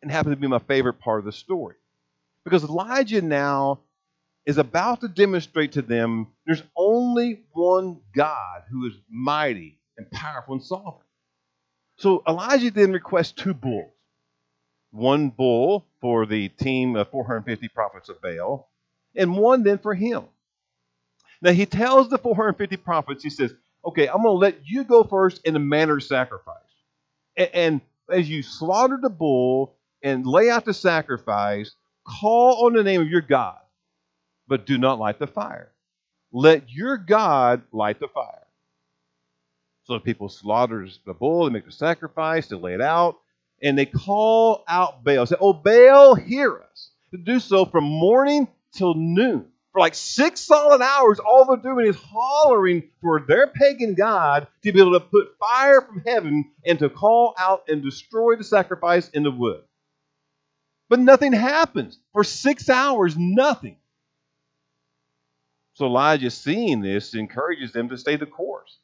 and 0.02 0.11
happens 0.11 0.35
to 0.35 0.40
be 0.40 0.48
my 0.48 0.58
favorite 0.58 0.98
part 0.98 1.20
of 1.20 1.24
the 1.24 1.32
story. 1.32 1.76
Because 2.44 2.64
Elijah 2.64 3.22
now 3.22 3.80
is 4.46 4.59
about 4.59 5.00
to 5.00 5.09
demonstrate 5.09 5.72
to 5.72 5.83
them 5.83 6.28
there's 6.46 6.62
only 6.76 7.42
one 7.52 8.00
God 8.14 8.62
who 8.70 8.87
is 8.87 8.94
mighty 9.09 9.78
and 9.96 10.11
powerful 10.11 10.55
and 10.55 10.62
sovereign. 10.62 11.07
So 11.98 12.22
Elijah 12.26 12.70
then 12.70 12.92
requests 12.92 13.33
two 13.33 13.55
bulls 13.55 13.92
one 14.92 15.31
bull 15.31 15.87
for 16.00 16.26
the 16.26 16.48
team 16.50 16.96
of 16.96 17.09
450 17.11 17.68
prophets 17.68 18.11
of 18.11 18.20
Baal, 18.20 18.68
and 19.16 19.37
one 19.37 19.62
then 19.62 19.78
for 19.78 19.94
him. 19.94 20.24
Now 21.40 21.52
he 21.52 21.66
tells 21.66 22.09
the 22.09 22.18
450 22.18 22.76
prophets, 22.76 23.24
he 23.24 23.31
says, 23.31 23.55
Okay, 23.85 24.07
I'm 24.07 24.22
going 24.22 24.26
to 24.26 24.33
let 24.33 24.59
you 24.64 24.85
go 24.85 25.02
first 25.02 25.40
in 25.44 25.55
the 25.55 25.61
manner 25.61 25.96
of 25.96 26.05
sacrifice. 26.05 26.57
And, 27.37 27.50
and 27.52 27.81
as 28.11 28.28
you 28.28 28.42
slaughter 28.42 28.98
the 29.00 29.11
bull 29.11 29.76
and 30.02 30.26
lay 30.26 30.50
out 30.50 30.64
the 30.64 30.74
sacrifice, 30.74 31.74
call 32.07 32.66
on 32.66 32.74
the 32.74 32.85
name 32.85 33.00
of 33.00 33.09
your 33.09 33.22
God, 33.22 33.59
but 34.53 34.67
do 34.67 34.77
not 34.77 34.99
light 34.99 35.19
the 35.19 35.27
fire. 35.27 35.73
Let 36.31 36.69
your 36.69 36.99
God 36.99 37.62
light 37.73 37.99
the 37.99 38.07
fire. 38.07 38.47
So 39.85 39.95
the 39.95 40.01
people 40.01 40.29
slaughter 40.29 40.87
the 41.07 41.15
bull, 41.15 41.47
they 41.47 41.51
make 41.51 41.65
the 41.65 41.73
sacrifice, 41.73 42.49
they 42.49 42.57
lay 42.57 42.75
it 42.75 42.83
out, 42.83 43.17
and 43.62 43.79
they 43.79 43.87
call 43.87 44.62
out 44.69 45.05
Baal. 45.05 45.25
Say, 45.25 45.37
Oh, 45.41 45.55
Baal, 45.55 46.17
hear 46.17 46.61
us. 46.71 46.91
To 47.12 47.17
do 47.17 47.41
so 47.41 47.65
from 47.65 47.85
morning 47.85 48.47
till 48.75 48.93
noon 48.93 49.47
for 49.73 49.81
like 49.81 49.95
six 49.95 50.43
solid 50.43 50.83
hours, 50.83 51.19
all 51.19 51.47
they're 51.47 51.57
doing 51.57 51.87
is 51.87 51.97
hollering 51.97 52.91
for 53.01 53.25
their 53.27 53.47
pagan 53.47 53.95
God 53.95 54.49
to 54.65 54.71
be 54.71 54.83
able 54.83 54.93
to 54.93 55.01
put 55.01 55.38
fire 55.41 55.81
from 55.81 56.03
heaven 56.07 56.51
and 56.67 56.79
to 56.81 56.91
call 56.91 57.35
out 57.38 57.62
and 57.69 57.83
destroy 57.83 58.37
the 58.37 58.45
sacrifice 58.45 59.09
in 59.09 59.23
the 59.23 59.31
wood. 59.31 59.62
But 60.91 61.01
nothing 61.01 61.33
happens. 61.33 61.99
For 62.12 62.23
six 62.23 62.69
hours, 62.69 63.17
nothing. 63.17 63.77
So 65.83 65.87
Elijah, 65.87 66.31
seeing 66.31 66.81
this, 66.81 67.12
encourages 67.12 67.73
them 67.73 67.88
to 67.88 67.99
stay 67.99 68.14
the 68.14 68.25
course. 68.25 68.79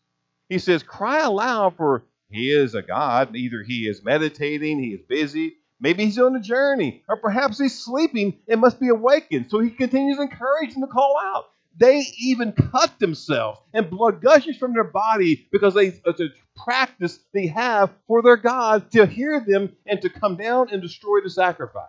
He 0.49 0.59
says, 0.59 0.83
Cry 0.83 1.21
aloud, 1.21 1.77
for 1.77 2.03
he 2.29 2.51
is 2.51 2.75
a 2.75 2.83
God. 2.83 3.37
Either 3.37 3.63
he 3.63 3.87
is 3.87 4.03
meditating, 4.03 4.83
he 4.83 4.95
is 4.95 5.03
busy, 5.09 5.59
Maybe 5.81 6.05
he's 6.05 6.19
on 6.19 6.35
a 6.35 6.41
journey, 6.41 7.05
or 7.09 7.17
perhaps 7.17 7.61
he's 7.61 7.79
sleeping 7.79 8.37
and 8.49 8.61
must 8.61 8.81
be 8.81 8.89
awakened. 8.89 9.47
So 9.49 9.61
he 9.61 9.71
continues 9.71 10.19
encouraging 10.19 10.81
them 10.81 10.89
to 10.89 10.93
call 10.93 11.15
out. 11.23 11.45
They 11.77 12.03
even 12.21 12.51
cut 12.51 12.99
themselves, 12.99 13.61
and 13.73 13.89
blood 13.89 14.21
gushes 14.21 14.57
from 14.57 14.73
their 14.73 14.83
body 14.83 15.47
because 15.53 15.75
they 15.75 16.01
it's 16.05 16.21
a 16.21 16.31
practice 16.65 17.21
they 17.33 17.47
have 17.47 17.91
for 18.09 18.23
their 18.23 18.37
God 18.37 18.91
to 18.91 19.07
hear 19.07 19.39
them 19.39 19.77
and 19.87 20.03
to 20.03 20.11
come 20.11 20.35
down 20.35 20.71
and 20.73 20.83
destroy 20.83 21.21
the 21.23 21.31
sacrifice. 21.31 21.85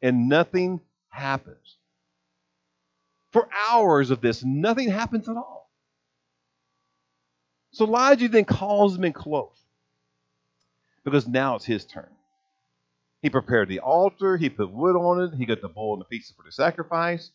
And 0.00 0.30
nothing 0.30 0.80
happens. 1.10 1.76
For 3.34 3.48
hours 3.68 4.12
of 4.12 4.20
this, 4.20 4.44
nothing 4.44 4.88
happens 4.88 5.28
at 5.28 5.36
all. 5.36 5.68
So 7.72 7.84
Elijah 7.84 8.28
then 8.28 8.44
calls 8.44 8.94
them 8.94 9.02
in 9.02 9.12
close 9.12 9.60
because 11.04 11.26
now 11.26 11.56
it's 11.56 11.64
his 11.64 11.84
turn. 11.84 12.12
He 13.22 13.30
prepared 13.30 13.68
the 13.68 13.80
altar, 13.80 14.36
he 14.36 14.50
put 14.50 14.70
wood 14.70 14.94
on 14.94 15.22
it, 15.22 15.36
he 15.36 15.46
got 15.46 15.60
the 15.60 15.68
bull 15.68 15.94
and 15.94 16.00
the 16.00 16.04
pieces 16.04 16.32
for 16.36 16.44
the 16.44 16.52
sacrifice. 16.52 17.32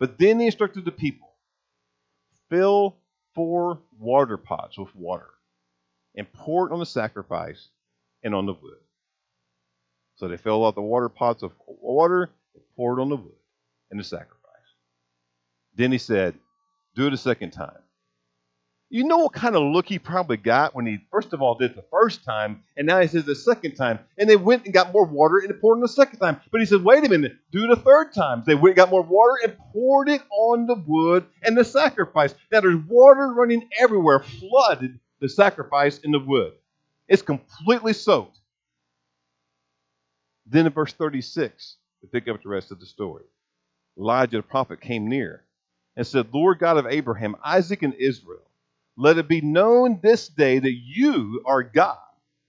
But 0.00 0.18
then 0.18 0.40
he 0.40 0.46
instructed 0.46 0.84
the 0.84 0.90
people 0.90 1.28
fill 2.50 2.96
four 3.32 3.78
water 4.00 4.38
pots 4.38 4.76
with 4.76 4.92
water 4.96 5.30
and 6.16 6.32
pour 6.32 6.66
it 6.66 6.72
on 6.72 6.80
the 6.80 6.86
sacrifice 6.86 7.68
and 8.24 8.34
on 8.34 8.46
the 8.46 8.52
wood. 8.52 8.78
So 10.16 10.26
they 10.26 10.38
filled 10.38 10.66
out 10.66 10.74
the 10.74 10.82
water 10.82 11.08
pots 11.08 11.44
of 11.44 11.52
water, 11.66 12.30
poured 12.74 12.98
on 12.98 13.10
the 13.10 13.16
wood 13.16 13.38
and 13.92 14.00
the 14.00 14.04
sacrifice. 14.04 14.35
Then 15.76 15.92
he 15.92 15.98
said, 15.98 16.34
Do 16.94 17.06
it 17.06 17.12
a 17.12 17.18
second 17.18 17.50
time. 17.50 17.78
You 18.88 19.02
know 19.02 19.18
what 19.18 19.32
kind 19.32 19.56
of 19.56 19.62
look 19.62 19.88
he 19.88 19.98
probably 19.98 20.36
got 20.36 20.74
when 20.74 20.86
he 20.86 20.98
first 21.10 21.32
of 21.32 21.42
all 21.42 21.56
did 21.56 21.72
it 21.72 21.76
the 21.76 21.84
first 21.90 22.24
time, 22.24 22.62
and 22.76 22.86
now 22.86 23.00
he 23.00 23.08
says 23.08 23.24
the 23.24 23.34
second 23.34 23.74
time. 23.74 23.98
And 24.16 24.30
they 24.30 24.36
went 24.36 24.64
and 24.64 24.72
got 24.72 24.92
more 24.92 25.04
water 25.04 25.38
and 25.38 25.60
poured 25.60 25.76
on 25.76 25.80
the 25.80 25.88
second 25.88 26.20
time. 26.20 26.40
But 26.52 26.60
he 26.60 26.66
said, 26.66 26.84
wait 26.84 27.04
a 27.04 27.08
minute, 27.08 27.36
do 27.50 27.64
it 27.64 27.70
a 27.70 27.76
third 27.76 28.14
time. 28.14 28.44
They 28.46 28.54
went 28.54 28.68
and 28.68 28.76
got 28.76 28.90
more 28.90 29.02
water 29.02 29.34
and 29.42 29.58
poured 29.72 30.08
it 30.08 30.22
on 30.30 30.66
the 30.66 30.76
wood 30.86 31.26
and 31.42 31.58
the 31.58 31.64
sacrifice. 31.64 32.32
Now 32.52 32.60
there's 32.60 32.84
water 32.86 33.32
running 33.32 33.68
everywhere, 33.78 34.20
flooded 34.20 35.00
the 35.20 35.28
sacrifice 35.28 36.00
and 36.04 36.14
the 36.14 36.20
wood. 36.20 36.52
It's 37.08 37.22
completely 37.22 37.92
soaked. 37.92 38.38
Then 40.46 40.66
in 40.66 40.72
verse 40.72 40.92
36, 40.92 41.76
to 42.02 42.06
pick 42.06 42.28
up 42.28 42.40
the 42.40 42.48
rest 42.48 42.70
of 42.70 42.78
the 42.78 42.86
story, 42.86 43.24
Elijah 43.98 44.36
the 44.36 44.42
prophet 44.44 44.80
came 44.80 45.08
near 45.08 45.45
and 45.96 46.06
said, 46.06 46.28
Lord 46.32 46.58
God 46.58 46.76
of 46.76 46.86
Abraham, 46.86 47.36
Isaac, 47.44 47.82
and 47.82 47.94
Israel, 47.94 48.50
let 48.96 49.18
it 49.18 49.28
be 49.28 49.40
known 49.40 50.00
this 50.02 50.28
day 50.28 50.58
that 50.58 50.72
you 50.72 51.42
are 51.46 51.62
God 51.62 51.98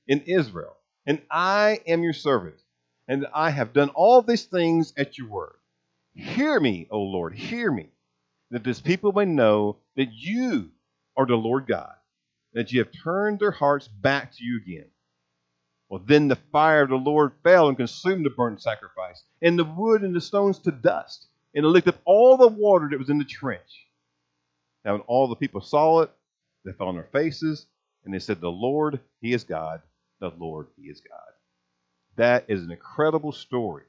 in 0.07 0.21
Israel, 0.21 0.75
and 1.05 1.21
I 1.31 1.81
am 1.87 2.03
your 2.03 2.13
servant, 2.13 2.61
and 3.07 3.27
I 3.33 3.49
have 3.49 3.73
done 3.73 3.89
all 3.89 4.21
these 4.21 4.45
things 4.45 4.93
at 4.97 5.17
your 5.17 5.27
word. 5.27 5.55
Hear 6.13 6.59
me, 6.59 6.87
O 6.89 6.99
Lord, 6.99 7.35
hear 7.35 7.71
me, 7.71 7.89
that 8.51 8.63
this 8.63 8.81
people 8.81 9.11
may 9.11 9.25
know 9.25 9.77
that 9.95 10.11
you 10.11 10.69
are 11.15 11.25
the 11.25 11.35
Lord 11.35 11.67
God, 11.67 11.93
that 12.53 12.71
you 12.71 12.79
have 12.79 12.91
turned 13.03 13.39
their 13.39 13.51
hearts 13.51 13.87
back 13.87 14.33
to 14.33 14.43
you 14.43 14.57
again. 14.57 14.87
Well, 15.89 16.01
then 16.05 16.27
the 16.27 16.37
fire 16.51 16.81
of 16.81 16.89
the 16.89 16.95
Lord 16.95 17.31
fell 17.43 17.67
and 17.67 17.77
consumed 17.77 18.25
the 18.25 18.29
burnt 18.29 18.61
sacrifice, 18.61 19.23
and 19.41 19.57
the 19.57 19.63
wood 19.63 20.01
and 20.01 20.15
the 20.15 20.21
stones 20.21 20.59
to 20.59 20.71
dust, 20.71 21.27
and 21.57 21.65
it 21.65 21.69
licked 21.69 21.87
up 21.87 21.99
all 22.05 22.37
the 22.37 22.47
water 22.47 22.87
that 22.91 22.99
was 22.99 23.09
in 23.09 23.17
the 23.17 23.25
trench. 23.25 23.87
Now, 24.85 24.93
when 24.93 25.01
all 25.01 25.27
the 25.27 25.35
people 25.35 25.59
saw 25.59 26.01
it, 26.01 26.11
they 26.63 26.71
fell 26.71 26.87
on 26.87 26.95
their 26.95 27.09
faces 27.11 27.65
and 28.05 28.13
they 28.13 28.19
said, 28.19 28.39
The 28.39 28.47
Lord, 28.51 28.99
He 29.21 29.33
is 29.33 29.43
God. 29.43 29.81
The 30.19 30.31
Lord, 30.37 30.67
He 30.77 30.83
is 30.83 31.01
God. 31.01 31.19
That 32.15 32.45
is 32.47 32.63
an 32.63 32.71
incredible 32.71 33.31
story 33.31 33.85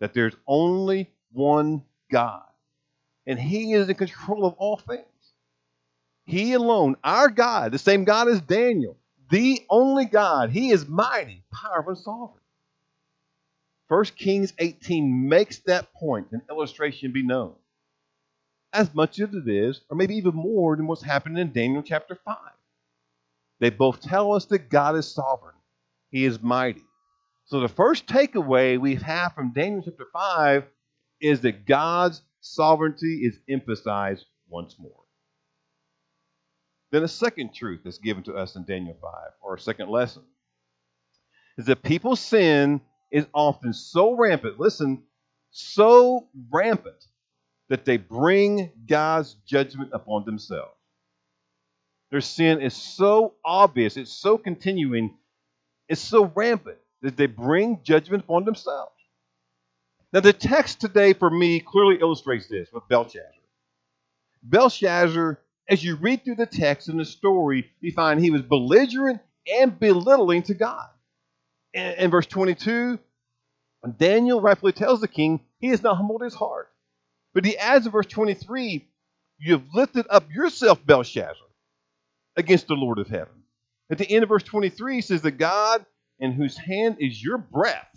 that 0.00 0.12
there's 0.12 0.34
only 0.48 1.08
one 1.32 1.82
God, 2.10 2.42
and 3.26 3.38
He 3.38 3.74
is 3.74 3.88
in 3.88 3.94
control 3.94 4.44
of 4.44 4.54
all 4.54 4.76
things. 4.76 5.04
He 6.24 6.54
alone, 6.54 6.96
our 7.04 7.28
God, 7.28 7.72
the 7.72 7.78
same 7.78 8.04
God 8.04 8.28
as 8.28 8.40
Daniel, 8.40 8.96
the 9.30 9.60
only 9.70 10.04
God, 10.04 10.50
He 10.50 10.70
is 10.70 10.88
mighty, 10.88 11.44
powerful, 11.52 11.92
and 11.92 11.98
sovereign. 11.98 12.42
1 13.88 14.04
Kings 14.16 14.52
18 14.58 15.28
makes 15.28 15.58
that 15.60 15.92
point 15.94 16.28
and 16.32 16.42
illustration 16.50 17.12
be 17.12 17.22
known 17.22 17.54
as 18.72 18.94
much 18.94 19.18
as 19.18 19.32
it 19.32 19.48
is, 19.48 19.80
or 19.88 19.96
maybe 19.96 20.16
even 20.16 20.34
more 20.34 20.76
than 20.76 20.86
what's 20.86 21.02
happening 21.02 21.38
in 21.38 21.52
Daniel 21.52 21.82
chapter 21.82 22.18
5. 22.22 22.36
They 23.60 23.70
both 23.70 24.00
tell 24.00 24.34
us 24.34 24.44
that 24.46 24.68
God 24.68 24.94
is 24.96 25.10
sovereign, 25.10 25.56
He 26.10 26.24
is 26.24 26.42
mighty. 26.42 26.82
So 27.46 27.60
the 27.60 27.68
first 27.68 28.06
takeaway 28.06 28.78
we 28.78 28.96
have 28.96 29.32
from 29.32 29.52
Daniel 29.54 29.82
chapter 29.82 30.06
5 30.12 30.64
is 31.20 31.40
that 31.40 31.66
God's 31.66 32.20
sovereignty 32.40 33.22
is 33.24 33.38
emphasized 33.48 34.26
once 34.48 34.76
more. 34.78 34.92
Then 36.90 37.02
a 37.02 37.08
second 37.08 37.54
truth 37.54 37.80
that's 37.84 37.98
given 37.98 38.22
to 38.24 38.34
us 38.34 38.54
in 38.54 38.64
Daniel 38.64 38.96
5, 39.00 39.12
or 39.40 39.54
a 39.54 39.60
second 39.60 39.88
lesson, 39.88 40.22
is 41.56 41.66
that 41.66 41.82
people's 41.82 42.20
sin 42.20 42.82
is 43.10 43.26
often 43.32 43.72
so 43.72 44.14
rampant, 44.14 44.60
listen, 44.60 45.02
so 45.50 46.28
rampant 46.50 47.06
that 47.68 47.84
they 47.84 47.96
bring 47.96 48.70
God's 48.86 49.34
judgment 49.46 49.90
upon 49.92 50.24
themselves. 50.24 50.74
Their 52.10 52.20
sin 52.20 52.60
is 52.60 52.74
so 52.74 53.34
obvious, 53.44 53.96
it's 53.96 54.12
so 54.12 54.38
continuing, 54.38 55.16
it's 55.88 56.00
so 56.00 56.32
rampant 56.34 56.78
that 57.02 57.16
they 57.16 57.26
bring 57.26 57.80
judgment 57.82 58.24
upon 58.24 58.44
themselves. 58.44 58.92
Now, 60.12 60.20
the 60.20 60.32
text 60.32 60.80
today 60.80 61.12
for 61.12 61.28
me 61.30 61.60
clearly 61.60 61.98
illustrates 62.00 62.48
this 62.48 62.68
with 62.72 62.88
Belshazzar. 62.88 63.22
Belshazzar, 64.42 65.38
as 65.68 65.84
you 65.84 65.96
read 65.96 66.24
through 66.24 66.36
the 66.36 66.46
text 66.46 66.88
and 66.88 66.98
the 66.98 67.04
story, 67.04 67.70
you 67.80 67.92
find 67.92 68.18
he 68.18 68.30
was 68.30 68.40
belligerent 68.40 69.20
and 69.46 69.78
belittling 69.78 70.42
to 70.44 70.54
God. 70.54 70.88
In, 71.74 72.10
verse 72.10 72.26
22, 72.26 72.98
Daniel 73.98 74.40
rightfully 74.40 74.72
tells 74.72 75.00
the 75.00 75.08
king 75.08 75.40
he 75.60 75.68
has 75.68 75.82
not 75.82 75.96
humbled 75.96 76.22
his 76.22 76.34
heart. 76.34 76.68
But 77.34 77.44
he 77.44 77.56
adds 77.56 77.86
in 77.86 77.92
verse 77.92 78.06
23 78.06 78.88
You 79.38 79.52
have 79.52 79.64
lifted 79.74 80.06
up 80.10 80.32
yourself, 80.32 80.84
Belshazzar, 80.84 81.34
against 82.36 82.68
the 82.68 82.74
Lord 82.74 82.98
of 82.98 83.08
heaven. 83.08 83.44
At 83.90 83.98
the 83.98 84.10
end 84.10 84.22
of 84.22 84.28
verse 84.28 84.42
23, 84.42 84.96
he 84.96 85.00
says, 85.00 85.22
The 85.22 85.30
God 85.30 85.84
in 86.18 86.32
whose 86.32 86.56
hand 86.56 86.96
is 87.00 87.22
your 87.22 87.38
breath, 87.38 87.88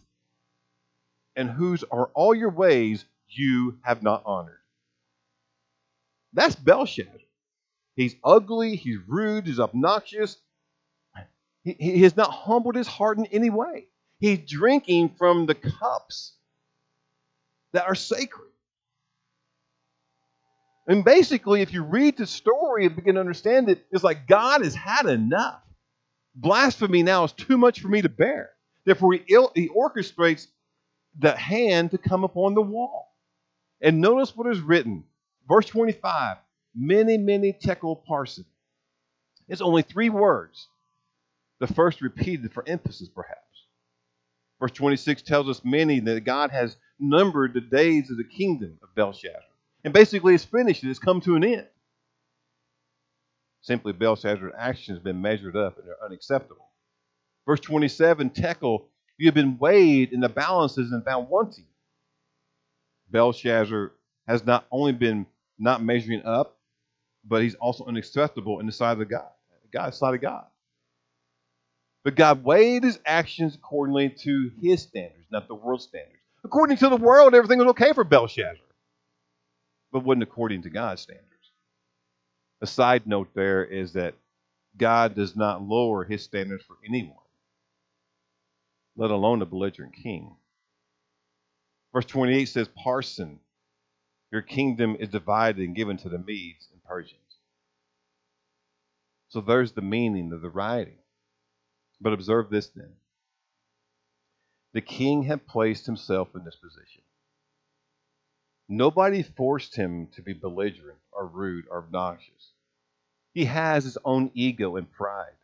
and 1.36 1.50
whose 1.50 1.84
are 1.92 2.12
all 2.14 2.36
your 2.36 2.52
ways, 2.52 3.06
you 3.28 3.80
have 3.84 4.04
not 4.04 4.24
honored. 4.26 4.60
That's 6.34 6.56
Belshazzar. 6.56 7.12
He's 7.96 8.16
ugly, 8.24 8.76
he's 8.76 9.00
rude, 9.08 9.48
he's 9.48 9.60
obnoxious. 9.60 10.38
He, 11.64 11.76
he 11.80 12.04
has 12.04 12.16
not 12.16 12.32
humbled 12.32 12.76
his 12.76 12.88
heart 12.88 13.18
in 13.18 13.26
any 13.28 13.50
way. 13.50 13.88
He's 14.20 14.40
drinking 14.40 15.16
from 15.18 15.46
the 15.46 15.56
cups 15.56 16.34
that 17.74 17.86
are 17.86 17.96
sacred. 17.96 18.50
And 20.88 21.06
basically, 21.06 21.62
if 21.62 21.74
you 21.74 21.84
read 21.84 22.18
the 22.18 22.28
story 22.28 22.86
and 22.86 22.96
begin 22.96 23.16
to 23.16 23.22
understand 23.22 23.70
it, 23.70 23.86
it's 23.92 24.04
like 24.04 24.28
God 24.28 24.64
has 24.64 24.76
had 24.76 25.06
enough. 25.06 25.62
Blasphemy 26.36 27.04
now 27.04 27.24
is 27.24 27.32
too 27.34 27.58
much 27.58 27.80
for 27.82 27.88
me 27.88 28.02
to 28.02 28.10
bear. 28.10 28.52
Therefore, 28.86 29.14
he, 29.14 29.24
il- 29.30 29.52
he 29.56 29.70
orchestrates 29.70 30.48
the 31.20 31.36
hand 31.36 31.92
to 31.92 31.98
come 31.98 32.24
upon 32.24 32.56
the 32.56 32.62
wall. 32.62 33.14
And 33.82 34.02
notice 34.02 34.36
what 34.36 34.48
is 34.48 34.60
written. 34.60 35.04
Verse 35.48 35.66
25 35.68 36.38
mene, 36.76 37.26
mene 37.26 37.54
tekel 37.62 38.04
parsin. 38.08 38.46
It's 39.48 39.62
only 39.62 39.82
three 39.82 40.10
words. 40.10 40.68
The 41.62 41.68
first 41.68 42.02
repeated 42.02 42.52
for 42.52 42.68
emphasis, 42.68 43.08
perhaps. 43.08 43.38
Verse 44.60 44.72
26 44.72 45.22
tells 45.22 45.48
us 45.48 45.62
mene 45.64 46.04
that 46.06 46.26
God 46.26 46.50
has 46.50 46.76
numbered 47.00 47.54
the 47.54 47.62
days 47.62 48.10
of 48.10 48.18
the 48.18 48.24
kingdom 48.24 48.80
of 48.82 48.94
Belshazzar. 48.96 49.42
And 49.84 49.94
basically, 49.94 50.34
it's 50.34 50.44
finished. 50.44 50.84
It's 50.84 50.98
come 50.98 51.22
to 51.22 51.36
an 51.36 51.44
end. 51.44 51.68
Simply, 53.62 53.94
Belshazzar's 53.94 54.54
action 54.58 54.96
has 54.96 55.04
been 55.04 55.22
measured 55.22 55.56
up 55.56 55.78
and 55.78 55.88
they're 55.88 56.04
unacceptable. 56.04 56.68
Verse 57.46 57.60
27 57.60 58.32
Tekel, 58.32 58.86
you 59.20 59.28
have 59.28 59.36
been 59.36 59.60
weighed 59.60 60.14
in 60.14 60.20
the 60.20 60.30
balances 60.30 60.92
and 60.92 61.06
found 61.06 61.30
wanting. 61.30 61.68
Belshazzar 63.12 63.92
has 64.28 64.44
not 64.44 64.66
only 64.72 64.94
been 64.94 65.28
not 65.60 65.84
measuring 65.84 66.24
up, 66.26 66.58
but 67.24 67.44
he's 67.44 67.54
also 67.54 67.86
unacceptable 67.86 68.60
in 68.60 68.66
the 68.66 68.72
sight 68.72 69.00
of 69.00 69.08
God. 69.08 69.30
God's 69.72 69.98
sight 69.98 70.16
of 70.16 70.22
God. 70.22 70.46
But 72.04 72.16
God 72.16 72.44
weighed 72.44 72.84
his 72.84 73.00
actions 73.06 73.56
accordingly 73.56 74.10
to 74.24 74.52
his 74.62 74.84
standards, 74.84 75.28
not 75.32 75.48
the 75.48 75.56
world's 75.56 75.86
standards. 75.86 76.18
According 76.44 76.78
to 76.78 76.90
the 76.90 76.98
world, 76.98 77.36
everything 77.36 77.60
was 77.60 77.68
okay 77.70 77.94
for 77.94 78.04
Belshazzar 78.04 78.58
but 79.94 80.06
wasn't 80.06 80.24
according 80.24 80.64
to 80.64 80.72
God's 80.72 81.02
standards. 81.04 81.28
A 82.62 82.68
side 82.68 83.08
note 83.08 83.30
there 83.36 83.66
is 83.66 83.94
that 83.94 84.16
God 84.78 85.16
does 85.16 85.36
not 85.36 85.64
lower 85.64 86.06
his 86.06 86.24
standards 86.24 86.64
for 86.66 86.78
anyone. 86.88 87.18
let 88.98 89.12
alone 89.12 89.42
a 89.44 89.48
belligerent 89.48 89.96
king. 89.96 90.36
Verse 91.94 92.06
28 92.06 92.46
says, 92.48 92.70
Parson, 92.70 93.40
your 94.32 94.42
kingdom 94.44 94.98
is 95.00 95.10
divided 95.10 95.66
and 95.66 95.76
given 95.76 95.98
to 95.98 96.10
the 96.10 96.20
Medes 96.20 96.68
and 96.74 96.84
Persians. 96.84 97.20
So 99.30 99.42
there's 99.42 99.74
the 99.74 99.82
meaning 99.84 100.34
of 100.34 100.42
the 100.42 100.50
writing. 100.52 101.00
But 102.02 102.14
observe 102.14 102.50
this 102.50 102.68
then. 102.70 102.94
The 104.74 104.82
king 104.82 105.24
had 105.24 105.46
placed 105.46 105.86
himself 105.86 106.30
in 106.36 106.44
this 106.44 106.56
position. 106.56 107.04
Nobody 108.68 109.22
forced 109.22 109.76
him 109.76 110.08
to 110.16 110.22
be 110.22 110.34
belligerent 110.34 111.00
or 111.12 111.28
rude 111.28 111.66
or 111.70 111.80
obnoxious. 111.80 112.54
He 113.34 113.46
has 113.46 113.84
his 113.84 113.98
own 114.04 114.32
ego 114.34 114.78
and 114.78 114.92
pride. 114.92 115.36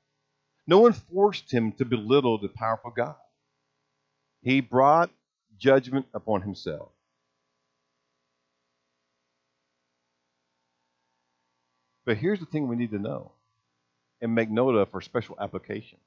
No 0.66 0.80
one 0.80 0.94
forced 0.94 1.52
him 1.52 1.74
to 1.74 1.86
belittle 1.86 2.38
the 2.38 2.50
powerful 2.50 2.92
God. 2.92 3.16
He 4.42 4.62
brought 4.62 5.12
judgment 5.58 6.06
upon 6.14 6.42
himself. 6.42 6.90
But 12.06 12.18
here's 12.18 12.40
the 12.40 12.46
thing 12.46 12.68
we 12.70 12.78
need 12.78 12.92
to 12.92 13.00
know 13.00 13.34
and 14.22 14.34
make 14.34 14.50
note 14.50 14.76
of 14.76 14.90
for 14.90 15.02
special 15.02 15.36
application. 15.40 16.00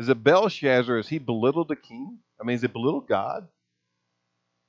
Is 0.00 0.08
it 0.08 0.24
Belshazzar, 0.24 0.96
has 0.96 1.08
he 1.08 1.18
belittled 1.18 1.68
the 1.68 1.76
king? 1.76 2.20
I 2.40 2.44
mean, 2.44 2.54
is 2.54 2.62
he 2.62 2.68
belittled 2.68 3.06
God? 3.06 3.46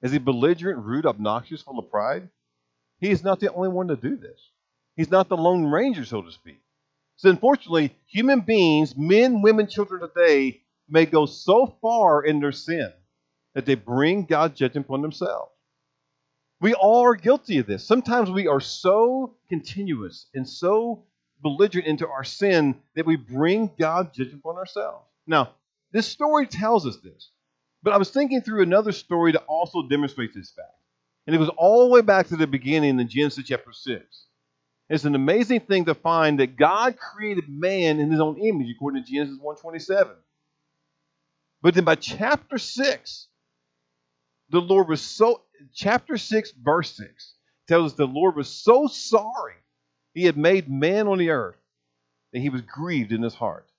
Is 0.01 0.11
he 0.11 0.17
belligerent, 0.17 0.83
rude, 0.83 1.05
obnoxious, 1.05 1.61
full 1.61 1.79
of 1.79 1.89
pride? 1.89 2.27
He 2.99 3.11
is 3.11 3.23
not 3.23 3.39
the 3.39 3.53
only 3.53 3.69
one 3.69 3.87
to 3.87 3.95
do 3.95 4.17
this. 4.17 4.41
He's 4.97 5.09
not 5.09 5.29
the 5.29 5.37
Lone 5.37 5.67
Ranger, 5.67 6.03
so 6.03 6.21
to 6.21 6.33
speak. 6.33 6.59
So, 7.15 7.29
unfortunately, 7.29 7.95
human 8.07 8.41
beings, 8.41 8.97
men, 8.97 9.41
women, 9.41 9.67
children 9.67 10.01
today, 10.01 10.63
may 10.89 11.05
go 11.05 11.25
so 11.25 11.77
far 11.81 12.25
in 12.25 12.41
their 12.41 12.51
sin 12.51 12.91
that 13.55 13.65
they 13.65 13.75
bring 13.75 14.25
God's 14.25 14.59
judgment 14.59 14.87
upon 14.87 15.01
themselves. 15.01 15.53
We 16.59 16.73
all 16.73 17.05
are 17.05 17.15
guilty 17.15 17.59
of 17.59 17.67
this. 17.67 17.87
Sometimes 17.87 18.29
we 18.29 18.47
are 18.47 18.59
so 18.59 19.37
continuous 19.47 20.27
and 20.33 20.45
so 20.45 21.05
belligerent 21.41 21.87
into 21.87 22.09
our 22.09 22.25
sin 22.25 22.75
that 22.95 23.05
we 23.05 23.15
bring 23.15 23.71
God's 23.79 24.17
judgment 24.17 24.41
upon 24.43 24.57
ourselves. 24.57 25.05
Now, 25.27 25.51
this 25.91 26.07
story 26.07 26.47
tells 26.47 26.85
us 26.85 26.97
this, 26.97 27.31
but 27.83 27.93
I 27.93 27.97
was 27.97 28.09
thinking 28.09 28.41
through 28.41 28.63
another 28.63 28.91
story 28.91 29.31
that 29.33 29.45
also 29.47 29.87
demonstrates 29.87 30.35
this 30.35 30.51
fact. 30.51 30.69
And 31.27 31.35
it 31.35 31.39
was 31.39 31.49
all 31.57 31.85
the 31.85 31.93
way 31.93 32.01
back 32.01 32.27
to 32.27 32.35
the 32.35 32.47
beginning 32.47 32.99
in 32.99 33.07
Genesis 33.07 33.45
chapter 33.45 33.71
6. 33.71 34.25
It's 34.89 35.05
an 35.05 35.15
amazing 35.15 35.61
thing 35.61 35.85
to 35.85 35.95
find 35.95 36.39
that 36.39 36.57
God 36.57 36.97
created 36.97 37.45
man 37.47 37.99
in 37.99 38.11
his 38.11 38.19
own 38.19 38.37
image, 38.39 38.69
according 38.75 39.03
to 39.03 39.09
Genesis 39.09 39.37
127. 39.39 40.13
But 41.61 41.75
then 41.75 41.85
by 41.85 41.95
chapter 41.95 42.57
6, 42.57 43.27
the 44.49 44.59
Lord 44.59 44.89
was 44.89 45.01
so, 45.01 45.43
chapter 45.73 46.17
6, 46.17 46.51
verse 46.61 46.93
6, 46.97 47.35
tells 47.67 47.91
us 47.91 47.97
the 47.97 48.05
Lord 48.05 48.35
was 48.35 48.49
so 48.49 48.87
sorry 48.87 49.53
he 50.13 50.25
had 50.25 50.35
made 50.35 50.69
man 50.69 51.07
on 51.07 51.19
the 51.19 51.29
earth 51.29 51.55
that 52.33 52.39
he 52.39 52.49
was 52.49 52.61
grieved 52.61 53.13
in 53.13 53.21
his 53.21 53.35
heart. 53.35 53.70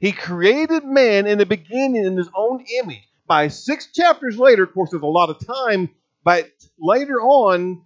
He 0.00 0.12
created 0.12 0.84
man 0.84 1.26
in 1.26 1.38
the 1.38 1.46
beginning 1.46 2.04
in 2.04 2.16
his 2.16 2.30
own 2.34 2.64
image. 2.82 3.06
By 3.26 3.48
six 3.48 3.92
chapters 3.92 4.38
later, 4.38 4.64
of 4.64 4.74
course, 4.74 4.90
there's 4.90 5.02
a 5.02 5.06
lot 5.06 5.30
of 5.30 5.46
time, 5.46 5.90
but 6.24 6.50
later 6.78 7.20
on, 7.20 7.82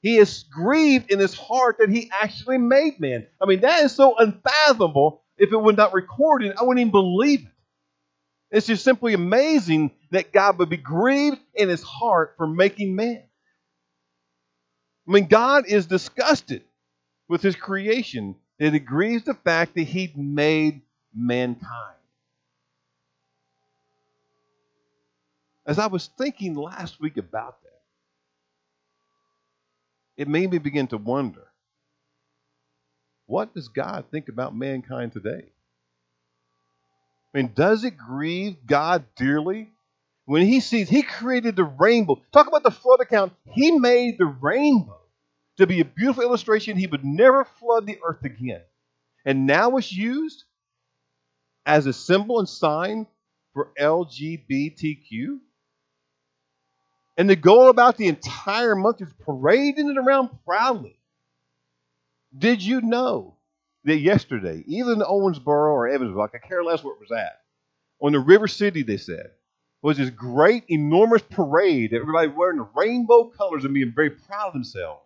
he 0.00 0.16
is 0.16 0.44
grieved 0.50 1.12
in 1.12 1.18
his 1.18 1.34
heart 1.34 1.76
that 1.78 1.90
he 1.90 2.10
actually 2.10 2.58
made 2.58 2.98
man. 2.98 3.26
I 3.40 3.46
mean, 3.46 3.60
that 3.60 3.84
is 3.84 3.92
so 3.92 4.16
unfathomable. 4.16 5.22
If 5.36 5.52
it 5.52 5.56
were 5.56 5.72
not 5.72 5.92
recorded, 5.92 6.54
I 6.58 6.64
wouldn't 6.64 6.80
even 6.80 6.90
believe 6.90 7.40
it. 7.40 7.52
It's 8.50 8.66
just 8.66 8.82
simply 8.82 9.12
amazing 9.12 9.92
that 10.10 10.32
God 10.32 10.58
would 10.58 10.70
be 10.70 10.78
grieved 10.78 11.38
in 11.54 11.68
his 11.68 11.82
heart 11.82 12.34
for 12.38 12.46
making 12.46 12.96
man. 12.96 13.22
I 15.06 15.12
mean, 15.12 15.26
God 15.26 15.66
is 15.66 15.86
disgusted 15.86 16.64
with 17.28 17.42
his 17.42 17.56
creation 17.56 18.36
it 18.58 18.78
grieves 18.80 19.24
the 19.24 19.34
fact 19.34 19.74
that 19.74 19.84
he 19.84 20.12
made 20.16 20.82
mankind. 21.18 21.96
As 25.66 25.78
I 25.78 25.86
was 25.86 26.08
thinking 26.16 26.54
last 26.54 27.00
week 27.00 27.16
about 27.16 27.62
that, 27.62 27.68
it 30.16 30.28
made 30.28 30.50
me 30.50 30.58
begin 30.58 30.86
to 30.88 30.96
wonder 30.96 31.44
what 33.26 33.54
does 33.54 33.68
God 33.68 34.06
think 34.10 34.28
about 34.28 34.56
mankind 34.56 35.12
today? 35.12 35.44
I 37.34 37.38
mean, 37.38 37.52
does 37.54 37.84
it 37.84 37.98
grieve 37.98 38.56
God 38.66 39.04
dearly 39.16 39.68
when 40.24 40.46
he 40.46 40.60
sees 40.60 40.88
he 40.88 41.02
created 41.02 41.56
the 41.56 41.64
rainbow? 41.64 42.22
Talk 42.32 42.46
about 42.46 42.62
the 42.62 42.70
flood 42.70 43.00
account. 43.00 43.34
He 43.44 43.72
made 43.72 44.16
the 44.16 44.24
rainbow 44.24 44.98
to 45.58 45.66
be 45.66 45.80
a 45.80 45.84
beautiful 45.84 46.22
illustration. 46.22 46.78
He 46.78 46.86
would 46.86 47.04
never 47.04 47.44
flood 47.44 47.86
the 47.86 47.98
earth 48.02 48.24
again. 48.24 48.62
And 49.26 49.46
now 49.46 49.76
it's 49.76 49.92
used 49.92 50.44
as 51.68 51.86
a 51.86 51.92
symbol 51.92 52.38
and 52.38 52.48
sign 52.48 53.06
for 53.52 53.72
LGBTQ. 53.78 55.38
And 57.18 57.28
to 57.28 57.36
go 57.36 57.68
about 57.68 57.98
the 57.98 58.06
entire 58.06 58.74
month 58.74 59.02
is 59.02 59.12
parading 59.24 59.90
it 59.90 59.98
around 59.98 60.30
proudly. 60.46 60.98
Did 62.36 62.62
you 62.62 62.80
know 62.80 63.36
that 63.84 63.98
yesterday, 63.98 64.64
in 64.66 64.86
Owensboro 64.86 65.72
or 65.72 65.88
Evansville, 65.88 66.22
I 66.22 66.38
care 66.38 66.64
less 66.64 66.82
where 66.82 66.94
it 66.94 67.00
was 67.00 67.12
at, 67.12 67.40
on 68.00 68.12
the 68.12 68.20
River 68.20 68.48
City, 68.48 68.82
they 68.82 68.96
said, 68.96 69.30
was 69.82 69.98
this 69.98 70.10
great, 70.10 70.64
enormous 70.68 71.22
parade, 71.22 71.90
that 71.90 72.00
everybody 72.00 72.28
wearing 72.28 72.58
the 72.58 72.68
rainbow 72.74 73.24
colors 73.24 73.64
and 73.64 73.74
being 73.74 73.92
very 73.94 74.10
proud 74.10 74.48
of 74.48 74.52
themselves. 74.54 75.02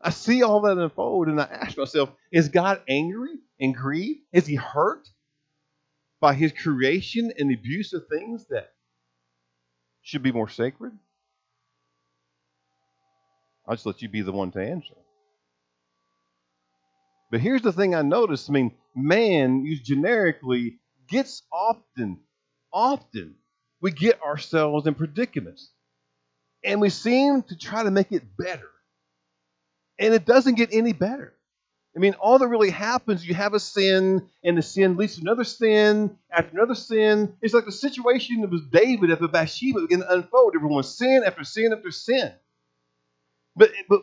I 0.00 0.10
see 0.10 0.42
all 0.42 0.62
that 0.62 0.78
unfold 0.78 1.28
and 1.28 1.40
I 1.40 1.44
ask 1.44 1.76
myself, 1.76 2.10
is 2.32 2.48
God 2.48 2.80
angry 2.88 3.38
and 3.60 3.74
grieved? 3.74 4.20
Is 4.32 4.46
he 4.46 4.54
hurt 4.56 5.08
by 6.20 6.34
his 6.34 6.52
creation 6.52 7.32
and 7.38 7.50
the 7.50 7.54
abuse 7.54 7.92
of 7.92 8.06
things 8.08 8.46
that 8.50 8.72
should 10.02 10.22
be 10.22 10.32
more 10.32 10.48
sacred? 10.48 10.92
I'll 13.66 13.74
just 13.74 13.86
let 13.86 14.00
you 14.02 14.08
be 14.08 14.22
the 14.22 14.32
one 14.32 14.50
to 14.52 14.60
answer. 14.60 14.94
But 17.30 17.40
here's 17.40 17.62
the 17.62 17.72
thing 17.72 17.94
I 17.94 18.02
noticed. 18.02 18.48
I 18.48 18.52
mean, 18.54 18.74
man, 18.96 19.64
used 19.64 19.84
generically, 19.84 20.78
gets 21.08 21.42
often, 21.52 22.20
often, 22.72 23.34
we 23.82 23.90
get 23.90 24.22
ourselves 24.22 24.86
in 24.86 24.94
predicaments. 24.94 25.70
And 26.64 26.80
we 26.80 26.88
seem 26.90 27.42
to 27.42 27.56
try 27.56 27.82
to 27.82 27.90
make 27.90 28.12
it 28.12 28.36
better. 28.36 28.70
And 29.98 30.14
it 30.14 30.24
doesn't 30.24 30.56
get 30.56 30.70
any 30.72 30.92
better. 30.92 31.34
I 31.98 32.00
mean, 32.00 32.14
all 32.14 32.38
that 32.38 32.46
really 32.46 32.70
happens, 32.70 33.26
you 33.26 33.34
have 33.34 33.54
a 33.54 33.58
sin, 33.58 34.28
and 34.44 34.56
the 34.56 34.62
sin 34.62 34.96
leads 34.96 35.16
to 35.16 35.22
another 35.22 35.42
sin, 35.42 36.16
after 36.30 36.56
another 36.56 36.76
sin. 36.76 37.34
It's 37.42 37.52
like 37.52 37.64
the 37.64 37.72
situation 37.72 38.48
was 38.48 38.62
David 38.70 39.10
after 39.10 39.26
Bathsheba 39.26 39.80
began 39.80 39.98
to 40.06 40.12
unfold. 40.12 40.52
Everyone 40.54 40.84
sin 40.84 41.24
after 41.26 41.42
sin 41.42 41.72
after 41.72 41.90
sin. 41.90 42.30
But, 43.56 43.72
but 43.88 44.02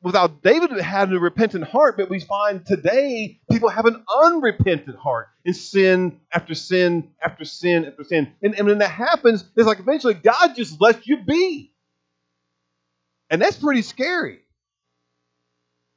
without 0.00 0.44
David 0.44 0.70
having 0.80 1.16
a 1.16 1.18
repentant 1.18 1.64
heart, 1.64 1.96
but 1.96 2.08
we 2.08 2.20
find 2.20 2.64
today 2.64 3.40
people 3.50 3.68
have 3.68 3.86
an 3.86 4.04
unrepentant 4.22 4.96
heart 4.96 5.26
in 5.44 5.54
sin 5.54 6.20
after 6.32 6.54
sin 6.54 7.10
after 7.20 7.44
sin 7.44 7.84
after 7.84 8.04
sin. 8.04 8.32
And, 8.44 8.56
and 8.56 8.68
when 8.68 8.78
that 8.78 8.92
happens, 8.92 9.44
it's 9.56 9.66
like 9.66 9.80
eventually 9.80 10.14
God 10.14 10.54
just 10.54 10.80
lets 10.80 11.04
you 11.04 11.16
be. 11.24 11.72
And 13.28 13.42
that's 13.42 13.56
pretty 13.56 13.82
scary. 13.82 14.38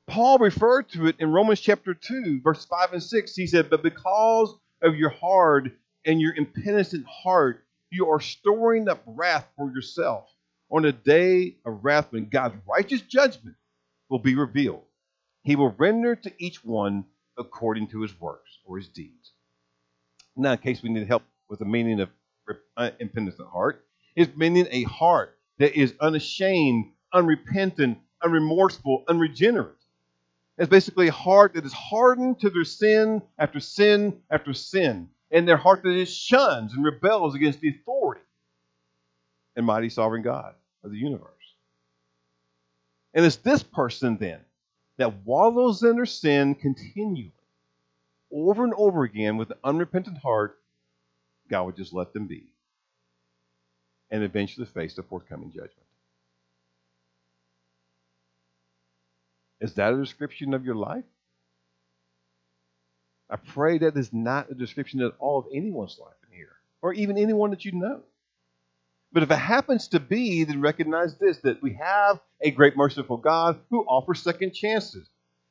Paul 0.08 0.38
referred 0.38 0.90
to 0.90 1.08
it 1.08 1.16
in 1.20 1.32
Romans 1.32 1.60
chapter 1.62 1.94
2, 1.94 2.42
verse 2.42 2.66
5 2.66 2.94
and 2.94 3.04
6. 3.04 3.36
He 3.36 3.48
said, 3.48 3.70
But 3.70 3.84
because 3.84 4.54
of 4.82 4.96
your 4.96 5.10
hard 5.10 5.72
and 6.06 6.20
your 6.20 6.34
impenitent 6.36 7.06
heart, 7.08 7.66
you 7.90 8.10
are 8.10 8.20
storing 8.20 8.90
up 8.90 9.02
wrath 9.06 9.48
for 9.56 9.72
yourself 9.72 10.30
on 10.70 10.86
a 10.86 10.92
day 10.92 11.58
of 11.66 11.84
wrath 11.84 12.08
when 12.12 12.28
God's 12.30 12.56
righteous 12.68 13.02
judgment 13.02 13.56
will 14.10 14.20
be 14.20 14.36
revealed. 14.36 14.84
He 15.44 15.56
will 15.56 15.76
render 15.78 16.16
to 16.16 16.34
each 16.38 16.64
one 16.64 17.06
according 17.38 17.88
to 17.88 18.02
his 18.02 18.20
works 18.20 18.60
or 18.66 18.78
his 18.78 18.90
deeds. 18.90 19.32
Now, 20.36 20.54
in 20.54 20.58
case 20.58 20.82
we 20.82 20.90
need 20.90 21.08
help 21.08 21.24
with 21.50 21.60
the 21.60 21.66
meaning 21.66 22.00
of 22.00 22.10
impenitent 23.00 23.48
heart, 23.50 23.86
it's 24.16 24.36
meaning 24.36 24.68
a 24.72 24.84
heart 24.84 25.38
that 25.60 25.76
is 25.80 25.94
unashamed, 26.00 26.92
unrepentant, 27.14 28.00
unremorseful, 28.24 29.04
unregenerate. 29.08 29.76
It's 30.58 30.70
basically 30.70 31.08
a 31.08 31.14
heart 31.14 31.54
that 31.56 31.66
is 31.66 31.74
hardened 31.74 32.40
to 32.42 32.50
their 32.50 32.64
sin 32.64 33.22
after 33.40 33.60
sin 33.60 34.22
after 34.30 34.54
sin, 34.54 35.10
and 35.32 35.48
their 35.48 35.58
heart 35.58 35.82
that 35.84 35.96
is 35.96 36.14
shuns 36.14 36.74
and 36.74 36.86
rebels 36.86 37.36
against 37.36 37.60
the 37.60 37.70
authority 37.70 38.22
and 39.56 39.66
mighty 39.66 39.90
sovereign 39.90 40.22
God 40.22 40.54
of 40.84 40.92
the 40.92 40.98
universe. 40.98 41.28
And 43.14 43.26
it's 43.26 43.38
this 43.38 43.64
person 43.64 44.18
then 44.18 44.40
that 44.98 45.26
wallows 45.26 45.82
in 45.84 45.96
their 45.96 46.06
sin 46.06 46.56
continually, 46.56 47.34
over 48.32 48.64
and 48.64 48.74
over 48.76 49.04
again 49.04 49.38
with 49.38 49.52
an 49.52 49.58
unrepentant 49.64 50.18
heart, 50.20 50.60
God 51.50 51.64
would 51.64 51.76
just 51.76 51.94
let 51.94 52.14
them 52.14 52.28
be 52.28 52.46
and 54.12 54.24
eventually 54.24 54.66
face 54.68 54.94
the 54.96 55.04
forthcoming 55.04 55.52
judgment. 55.52 55.83
Is 59.64 59.76
that 59.76 59.94
a 59.94 59.98
description 59.98 60.54
of 60.54 60.66
your 60.66 60.76
life? 60.76 61.06
I 63.30 63.38
pray 63.38 63.78
that 63.78 63.96
is 63.96 64.12
not 64.12 64.52
a 64.52 64.54
description 64.54 65.02
at 65.02 65.14
all 65.20 65.40
of 65.40 65.46
anyone's 65.54 65.98
life 65.98 66.18
in 66.30 66.36
here, 66.36 66.52
or 66.82 66.94
even 66.94 67.18
anyone 67.18 67.52
that 67.52 67.64
you 67.64 67.72
know. 67.72 68.02
But 69.14 69.24
if 69.24 69.32
it 69.32 69.38
happens 69.38 69.88
to 69.90 70.02
be, 70.02 70.44
then 70.44 70.60
recognize 70.60 71.16
this 71.16 71.38
that 71.40 71.62
we 71.62 71.76
have 71.76 72.20
a 72.42 72.52
great 72.52 72.76
merciful 72.76 73.16
God 73.16 73.58
who 73.70 73.86
offers 73.86 74.22
second 74.22 74.52
chances. 74.52 75.08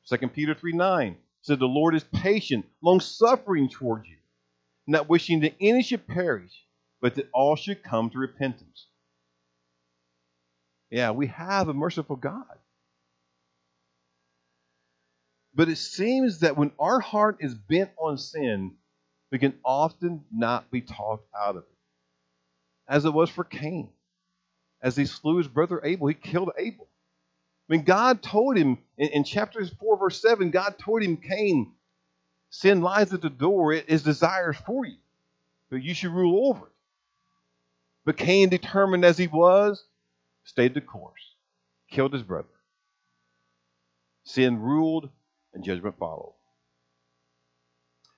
2 0.07 0.27
Peter 0.27 0.53
3 0.53 0.73
9 0.73 1.17
said, 1.41 1.57
The 1.57 1.65
Lord 1.65 1.95
is 1.95 2.03
patient, 2.03 2.67
long 2.83 2.99
suffering 2.99 3.67
toward 3.67 4.05
you, 4.05 4.17
not 4.85 5.09
wishing 5.09 5.39
that 5.39 5.55
any 5.59 5.81
should 5.81 6.05
perish, 6.05 6.53
but 7.01 7.15
that 7.15 7.29
all 7.33 7.55
should 7.55 7.81
come 7.81 8.11
to 8.11 8.19
repentance. 8.19 8.85
Yeah, 10.91 11.09
we 11.09 11.25
have 11.27 11.67
a 11.67 11.73
merciful 11.73 12.15
God. 12.15 12.59
But 15.55 15.69
it 15.69 15.77
seems 15.77 16.39
that 16.39 16.57
when 16.57 16.71
our 16.79 16.99
heart 16.99 17.37
is 17.39 17.53
bent 17.53 17.91
on 17.97 18.17
sin, 18.17 18.75
we 19.31 19.39
can 19.39 19.53
often 19.63 20.23
not 20.31 20.71
be 20.71 20.81
talked 20.81 21.27
out 21.35 21.55
of 21.55 21.63
it. 21.63 21.77
As 22.87 23.05
it 23.05 23.13
was 23.13 23.29
for 23.29 23.43
Cain. 23.43 23.89
As 24.81 24.95
he 24.95 25.05
slew 25.05 25.37
his 25.37 25.47
brother 25.47 25.79
Abel, 25.83 26.07
he 26.07 26.13
killed 26.13 26.51
Abel. 26.57 26.87
I 27.69 27.73
mean, 27.73 27.83
God 27.83 28.21
told 28.21 28.57
him 28.57 28.77
in, 28.97 29.09
in 29.09 29.23
chapter 29.23 29.65
4, 29.65 29.97
verse 29.97 30.21
7, 30.21 30.51
God 30.51 30.75
told 30.77 31.01
him, 31.01 31.17
Cain, 31.17 31.71
sin 32.49 32.81
lies 32.81 33.13
at 33.13 33.21
the 33.21 33.29
door, 33.29 33.71
it 33.71 33.85
is 33.87 34.03
desires 34.03 34.57
for 34.65 34.85
you, 34.85 34.97
but 35.69 35.81
you 35.81 35.93
should 35.93 36.11
rule 36.11 36.49
over 36.49 36.65
it. 36.65 36.73
But 38.05 38.17
Cain, 38.17 38.49
determined 38.49 39.05
as 39.05 39.17
he 39.17 39.27
was, 39.27 39.85
stayed 40.43 40.73
the 40.73 40.81
course, 40.81 41.35
killed 41.89 42.11
his 42.11 42.23
brother. 42.23 42.49
Sin 44.25 44.59
ruled 44.59 45.09
and 45.53 45.63
judgment 45.63 45.97
followed. 45.97 46.33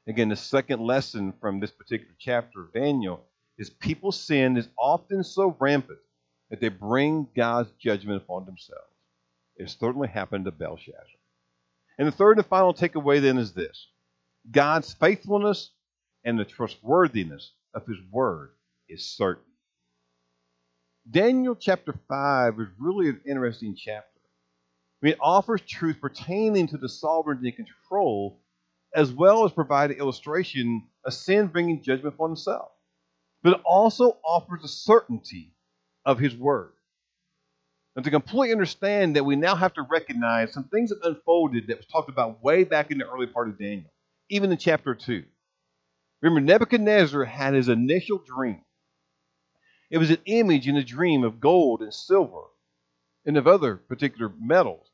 Again, 0.07 0.29
the 0.29 0.35
second 0.35 0.81
lesson 0.81 1.33
from 1.41 1.59
this 1.59 1.71
particular 1.71 2.13
chapter 2.19 2.61
of 2.61 2.73
Daniel 2.73 3.23
is 3.57 3.69
people's 3.69 4.19
sin 4.19 4.57
is 4.57 4.67
often 4.77 5.23
so 5.23 5.55
rampant 5.59 5.99
that 6.49 6.59
they 6.59 6.69
bring 6.69 7.27
God's 7.35 7.71
judgment 7.79 8.21
upon 8.21 8.45
themselves. 8.45 8.83
It 9.57 9.69
certainly 9.69 10.07
happened 10.07 10.45
to 10.45 10.51
Belshazzar. 10.51 11.01
And 11.97 12.07
the 12.07 12.11
third 12.11 12.37
and 12.37 12.45
final 12.45 12.73
takeaway 12.73 13.21
then 13.21 13.37
is 13.37 13.53
this 13.53 13.87
God's 14.51 14.93
faithfulness 14.93 15.71
and 16.23 16.37
the 16.37 16.45
trustworthiness 16.45 17.53
of 17.73 17.85
his 17.87 17.97
word 18.11 18.51
is 18.89 19.05
certain. 19.05 19.43
Daniel 21.09 21.55
chapter 21.55 21.93
5 22.07 22.59
is 22.59 22.67
really 22.79 23.09
an 23.09 23.21
interesting 23.27 23.75
chapter. 23.75 24.14
It 25.01 25.17
offers 25.21 25.61
truth 25.61 25.97
pertaining 26.01 26.67
to 26.67 26.77
the 26.77 26.89
sovereignty 26.89 27.47
and 27.49 27.55
control, 27.55 28.41
as 28.95 29.11
well 29.11 29.45
as 29.45 29.51
provide 29.51 29.91
an 29.91 29.97
illustration 29.97 30.87
of 31.03 31.13
sin 31.13 31.47
bringing 31.47 31.83
judgment 31.83 32.15
upon 32.15 32.31
himself. 32.31 32.71
But 33.43 33.55
it 33.55 33.61
also 33.65 34.17
offers 34.25 34.61
the 34.61 34.67
certainty 34.67 35.53
of 36.05 36.17
his 36.17 36.35
word. 36.35 36.71
And 37.95 38.03
to 38.03 38.11
completely 38.11 38.51
understand 38.51 39.15
that 39.15 39.23
we 39.23 39.35
now 39.35 39.55
have 39.55 39.73
to 39.75 39.83
recognize 39.83 40.51
some 40.53 40.65
things 40.65 40.89
that 40.89 40.99
unfolded 41.03 41.67
that 41.67 41.77
was 41.77 41.85
talked 41.85 42.09
about 42.09 42.43
way 42.43 42.63
back 42.63 42.91
in 42.91 42.97
the 42.97 43.07
early 43.07 43.27
part 43.27 43.47
of 43.47 43.59
Daniel, 43.59 43.91
even 44.29 44.51
in 44.51 44.57
chapter 44.57 44.95
2. 44.95 45.23
Remember, 46.21 46.41
Nebuchadnezzar 46.41 47.23
had 47.23 47.53
his 47.53 47.69
initial 47.69 48.17
dream. 48.17 48.61
It 49.91 49.99
was 49.99 50.09
an 50.09 50.17
image 50.25 50.67
in 50.67 50.75
a 50.75 50.83
dream 50.83 51.23
of 51.23 51.39
gold 51.39 51.81
and 51.81 51.93
silver 51.93 52.41
and 53.25 53.37
of 53.37 53.47
other 53.47 53.75
particular 53.75 54.31
metals 54.39 54.87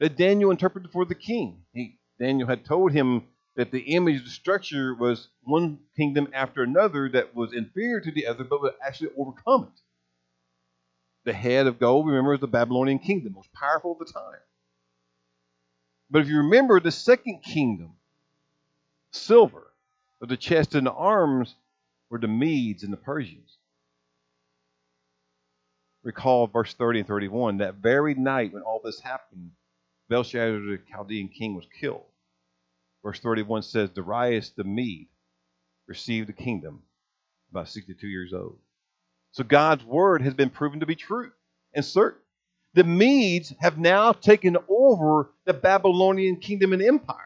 that 0.00 0.16
Daniel 0.16 0.50
interpreted 0.50 0.90
for 0.90 1.04
the 1.04 1.14
king. 1.14 1.62
He, 1.72 1.98
Daniel 2.18 2.48
had 2.48 2.64
told 2.64 2.92
him 2.92 3.24
that 3.56 3.72
the 3.72 3.80
image, 3.80 4.24
the 4.24 4.30
structure 4.30 4.94
was 4.94 5.28
one 5.42 5.80
kingdom 5.96 6.28
after 6.32 6.62
another 6.62 7.08
that 7.10 7.34
was 7.34 7.52
inferior 7.52 8.00
to 8.00 8.12
the 8.12 8.26
other, 8.26 8.44
but 8.44 8.62
would 8.62 8.74
actually 8.84 9.10
overcome 9.18 9.64
it. 9.64 9.80
The 11.24 11.32
head 11.32 11.66
of 11.66 11.78
gold, 11.78 12.06
remember, 12.06 12.34
is 12.34 12.40
the 12.40 12.46
Babylonian 12.46 13.00
kingdom, 13.00 13.34
most 13.34 13.52
powerful 13.52 13.92
of 13.92 13.98
the 13.98 14.12
time. 14.12 14.40
But 16.10 16.22
if 16.22 16.28
you 16.28 16.38
remember, 16.38 16.80
the 16.80 16.90
second 16.90 17.42
kingdom, 17.42 17.92
silver, 19.10 19.64
of 20.22 20.28
the 20.28 20.36
chest 20.36 20.74
and 20.74 20.86
the 20.86 20.92
arms, 20.92 21.54
were 22.10 22.18
the 22.18 22.28
Medes 22.28 22.82
and 22.82 22.92
the 22.92 22.96
Persians. 22.96 23.57
Recall 26.08 26.46
verse 26.46 26.72
30 26.72 27.00
and 27.00 27.06
31. 27.06 27.58
That 27.58 27.74
very 27.74 28.14
night 28.14 28.54
when 28.54 28.62
all 28.62 28.80
this 28.82 28.98
happened, 28.98 29.50
Belshazzar, 30.08 30.58
the 30.58 30.78
Chaldean 30.90 31.28
king, 31.28 31.54
was 31.54 31.66
killed. 31.78 32.06
Verse 33.04 33.20
31 33.20 33.60
says, 33.60 33.90
Darius 33.90 34.48
the 34.56 34.64
Mede 34.64 35.08
received 35.86 36.30
the 36.30 36.32
kingdom 36.32 36.82
about 37.50 37.68
62 37.68 38.06
years 38.06 38.32
old. 38.32 38.56
So 39.32 39.44
God's 39.44 39.84
word 39.84 40.22
has 40.22 40.32
been 40.32 40.48
proven 40.48 40.80
to 40.80 40.86
be 40.86 40.94
true 40.94 41.30
and 41.74 41.84
certain. 41.84 42.22
The 42.72 42.84
Medes 42.84 43.52
have 43.60 43.76
now 43.76 44.12
taken 44.12 44.56
over 44.66 45.28
the 45.44 45.52
Babylonian 45.52 46.36
kingdom 46.36 46.72
and 46.72 46.80
empire. 46.80 47.18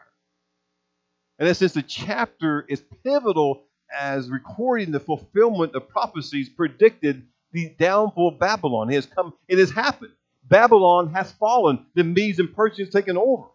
And 1.39 1.47
that 1.47 1.55
since 1.55 1.71
the 1.71 1.83
chapter 1.83 2.65
is 2.67 2.83
pivotal 3.05 3.63
as 3.97 4.29
recording 4.29 4.91
the 4.91 4.99
fulfillment 4.99 5.73
of 5.73 5.87
prophecies 5.87 6.49
predicted 6.49 7.25
the 7.53 7.73
downfall 7.79 8.29
of 8.29 8.39
Babylon. 8.39 8.89
It 8.89 8.95
has 8.95 9.05
come, 9.05 9.33
it 9.47 9.59
has 9.59 9.71
happened. 9.71 10.11
Babylon 10.43 11.13
has 11.13 11.31
fallen. 11.33 11.85
The 11.95 12.03
Medes 12.03 12.39
and 12.39 12.53
Persians 12.53 12.89
taken 12.89 13.17
over. 13.17 13.45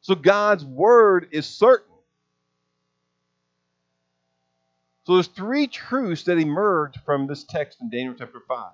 So 0.00 0.14
God's 0.14 0.64
word 0.64 1.28
is 1.32 1.46
certain. 1.46 1.92
So 5.06 5.14
there's 5.14 5.26
three 5.26 5.66
truths 5.66 6.24
that 6.24 6.38
emerge 6.38 6.96
from 7.04 7.26
this 7.26 7.44
text 7.44 7.80
in 7.80 7.90
Daniel 7.90 8.14
chapter 8.16 8.40
5. 8.46 8.72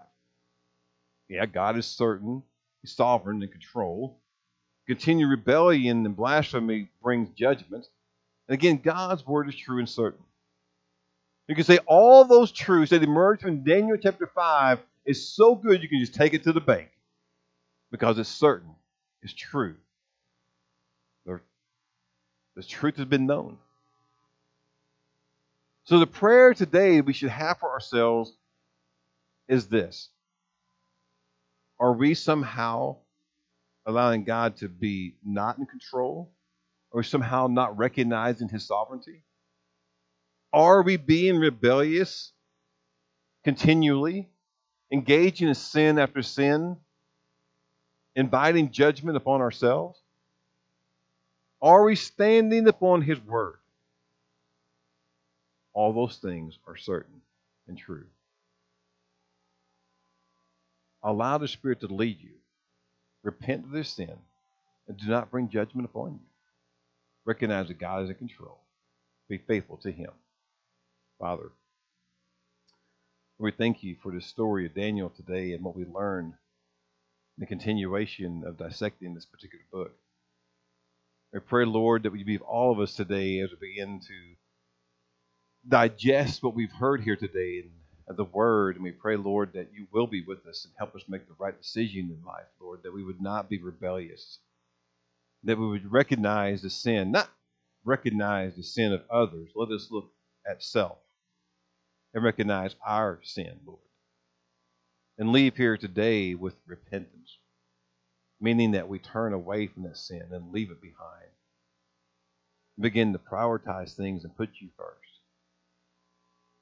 Yeah, 1.28 1.46
God 1.46 1.78
is 1.78 1.86
certain, 1.86 2.42
He's 2.82 2.92
sovereign 2.92 3.42
and 3.42 3.50
control. 3.50 4.20
Continued 4.86 5.28
rebellion 5.30 6.04
and 6.06 6.16
blasphemy 6.16 6.90
brings 7.02 7.28
judgment. 7.30 7.86
And 8.48 8.54
again, 8.54 8.80
God's 8.82 9.24
word 9.26 9.48
is 9.48 9.54
true 9.56 9.78
and 9.78 9.88
certain. 9.88 10.24
You 11.50 11.56
can 11.56 11.64
say 11.64 11.78
all 11.88 12.24
those 12.24 12.52
truths 12.52 12.90
that 12.90 13.02
emerge 13.02 13.40
from 13.40 13.64
Daniel 13.64 13.96
chapter 14.00 14.28
5 14.28 14.78
is 15.04 15.28
so 15.28 15.56
good 15.56 15.82
you 15.82 15.88
can 15.88 15.98
just 15.98 16.14
take 16.14 16.32
it 16.32 16.44
to 16.44 16.52
the 16.52 16.60
bank 16.60 16.90
because 17.90 18.20
it's 18.20 18.28
certain, 18.28 18.70
it's 19.20 19.32
true, 19.32 19.74
the 22.60 22.62
truth 22.62 22.98
has 22.98 23.06
been 23.06 23.26
known. 23.26 23.58
So 25.82 25.98
the 25.98 26.06
prayer 26.06 26.54
today 26.54 27.00
we 27.00 27.12
should 27.14 27.30
have 27.30 27.58
for 27.58 27.70
ourselves 27.70 28.32
is 29.48 29.66
this 29.66 30.08
Are 31.80 31.92
we 31.92 32.14
somehow 32.14 32.98
allowing 33.86 34.22
God 34.22 34.58
to 34.58 34.68
be 34.68 35.16
not 35.24 35.58
in 35.58 35.66
control? 35.66 36.30
Or 36.92 37.02
somehow 37.02 37.48
not 37.48 37.76
recognizing 37.76 38.48
his 38.48 38.66
sovereignty? 38.66 39.24
Are 40.52 40.82
we 40.82 40.96
being 40.96 41.36
rebellious 41.38 42.32
continually, 43.44 44.28
engaging 44.92 45.48
in 45.48 45.54
sin 45.54 45.98
after 45.98 46.22
sin, 46.22 46.76
inviting 48.16 48.70
judgment 48.70 49.16
upon 49.16 49.40
ourselves? 49.40 49.98
Are 51.62 51.84
we 51.84 51.94
standing 51.94 52.66
upon 52.66 53.02
His 53.02 53.20
word? 53.20 53.58
All 55.72 55.92
those 55.92 56.16
things 56.16 56.58
are 56.66 56.76
certain 56.76 57.20
and 57.68 57.78
true. 57.78 58.06
Allow 61.02 61.38
the 61.38 61.48
Spirit 61.48 61.80
to 61.80 61.86
lead 61.86 62.20
you. 62.20 62.32
Repent 63.22 63.64
of 63.64 63.70
this 63.70 63.90
sin 63.90 64.16
and 64.88 64.96
do 64.96 65.06
not 65.06 65.30
bring 65.30 65.48
judgment 65.48 65.86
upon 65.86 66.14
you. 66.14 66.20
Recognize 67.24 67.68
that 67.68 67.78
God 67.78 68.02
is 68.04 68.10
in 68.10 68.16
control. 68.16 68.58
Be 69.28 69.38
faithful 69.38 69.76
to 69.78 69.92
Him. 69.92 70.10
Father, 71.20 71.52
we 73.38 73.52
thank 73.52 73.82
you 73.82 73.94
for 74.02 74.10
the 74.10 74.22
story 74.22 74.64
of 74.64 74.74
Daniel 74.74 75.10
today 75.10 75.52
and 75.52 75.62
what 75.62 75.76
we 75.76 75.84
learned 75.84 76.32
in 77.36 77.40
the 77.40 77.46
continuation 77.46 78.42
of 78.46 78.56
dissecting 78.56 79.12
this 79.14 79.26
particular 79.26 79.62
book. 79.70 79.92
I 81.36 81.40
pray, 81.40 81.66
Lord, 81.66 82.04
that 82.04 82.12
we 82.12 82.24
be 82.24 82.38
all 82.38 82.72
of 82.72 82.80
us 82.80 82.94
today 82.94 83.40
as 83.40 83.50
we 83.50 83.68
begin 83.68 84.00
to 84.00 84.34
digest 85.68 86.42
what 86.42 86.54
we've 86.54 86.72
heard 86.72 87.02
here 87.02 87.16
today 87.16 87.64
and 88.08 88.16
the 88.16 88.24
word. 88.24 88.76
And 88.76 88.84
we 88.84 88.92
pray, 88.92 89.16
Lord, 89.16 89.52
that 89.52 89.74
you 89.74 89.88
will 89.92 90.06
be 90.06 90.24
with 90.26 90.46
us 90.46 90.64
and 90.64 90.72
help 90.78 90.96
us 90.96 91.04
make 91.06 91.28
the 91.28 91.34
right 91.38 91.56
decision 91.60 92.16
in 92.18 92.24
life, 92.26 92.46
Lord, 92.62 92.80
that 92.84 92.94
we 92.94 93.04
would 93.04 93.20
not 93.20 93.50
be 93.50 93.60
rebellious, 93.60 94.38
that 95.44 95.58
we 95.58 95.68
would 95.68 95.92
recognize 95.92 96.62
the 96.62 96.70
sin, 96.70 97.10
not 97.12 97.28
recognize 97.84 98.56
the 98.56 98.62
sin 98.62 98.94
of 98.94 99.02
others, 99.10 99.50
let 99.54 99.70
us 99.70 99.88
look 99.90 100.10
at 100.50 100.62
self 100.62 100.96
and 102.14 102.24
recognize 102.24 102.74
our 102.86 103.20
sin, 103.22 103.60
Lord. 103.64 103.78
And 105.18 105.32
leave 105.32 105.56
here 105.56 105.76
today 105.76 106.34
with 106.34 106.54
repentance, 106.66 107.38
meaning 108.40 108.72
that 108.72 108.88
we 108.88 108.98
turn 108.98 109.32
away 109.32 109.66
from 109.66 109.82
that 109.84 109.96
sin 109.96 110.24
and 110.32 110.52
leave 110.52 110.70
it 110.70 110.80
behind. 110.80 111.30
Begin 112.78 113.12
to 113.12 113.18
prioritize 113.18 113.94
things 113.94 114.24
and 114.24 114.36
put 114.36 114.48
you 114.60 114.68
first. 114.78 114.96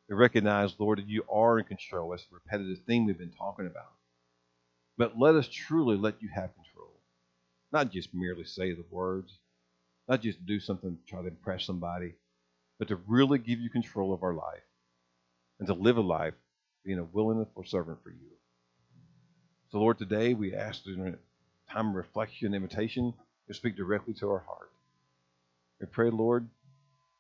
We 0.09 0.17
recognize, 0.17 0.75
Lord, 0.79 0.99
that 0.99 1.09
you 1.09 1.23
are 1.31 1.59
in 1.59 1.67
control. 1.67 2.11
That's 2.11 2.25
the 2.25 2.35
repetitive 2.35 2.85
thing 2.85 3.07
we've 3.07 3.19
been 3.19 3.31
talking 3.31 3.67
about. 3.67 3.93
But 4.97 5.19
let 5.19 5.37
us 5.37 5.49
truly 5.49 5.97
let 5.97 6.21
you 6.21 6.29
have 6.35 6.55
control. 6.55 6.93
Not 7.71 7.93
just 7.93 8.13
merely 8.13 8.45
say 8.45 8.73
the 8.73 8.85
words, 8.91 9.39
not 10.09 10.23
just 10.23 10.45
do 10.47 10.59
something 10.59 10.97
to 10.97 11.11
try 11.11 11.23
to 11.23 11.29
impress 11.29 11.65
somebody, 11.65 12.15
but 12.79 12.89
to 12.89 12.97
really 13.07 13.39
give 13.39 13.61
you 13.61 13.71
control 13.71 14.13
of 14.13 14.23
our 14.23 14.35
life 14.35 14.63
and 15.59 15.67
to 15.67 15.75
live 15.75 15.97
a 15.97 16.03
life 16.03 16.35
being 16.85 16.99
a 16.99 17.05
willing 17.05 17.47
and 17.57 17.69
servant 17.69 17.99
for 18.03 18.11
you. 18.11 18.17
So, 19.71 19.79
Lord, 19.79 19.99
today 19.99 20.33
we 20.33 20.55
ask 20.55 20.85
during 20.85 21.15
a 21.15 21.73
time 21.73 21.91
of 21.91 21.95
reflection 21.95 22.47
and 22.47 22.55
invitation 22.55 23.13
to 23.49 23.55
speak 23.55 23.77
directly 23.77 24.15
to 24.15 24.31
our 24.31 24.39
heart. 24.39 24.71
We 25.81 25.87
pray, 25.87 26.11
Lord, 26.11 26.49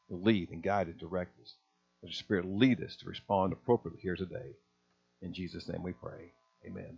to 0.08 0.14
lead 0.16 0.50
and 0.50 0.62
guide 0.62 0.86
and 0.86 0.98
direct 0.98 1.38
us. 1.42 1.54
Let 2.02 2.10
your 2.10 2.16
Spirit 2.16 2.46
lead 2.46 2.82
us 2.82 2.96
to 2.96 3.06
respond 3.06 3.52
appropriately 3.52 4.00
here 4.00 4.16
today. 4.16 4.56
In 5.20 5.34
Jesus' 5.34 5.68
name 5.68 5.82
we 5.82 5.92
pray. 5.92 6.32
Amen. 6.66 6.96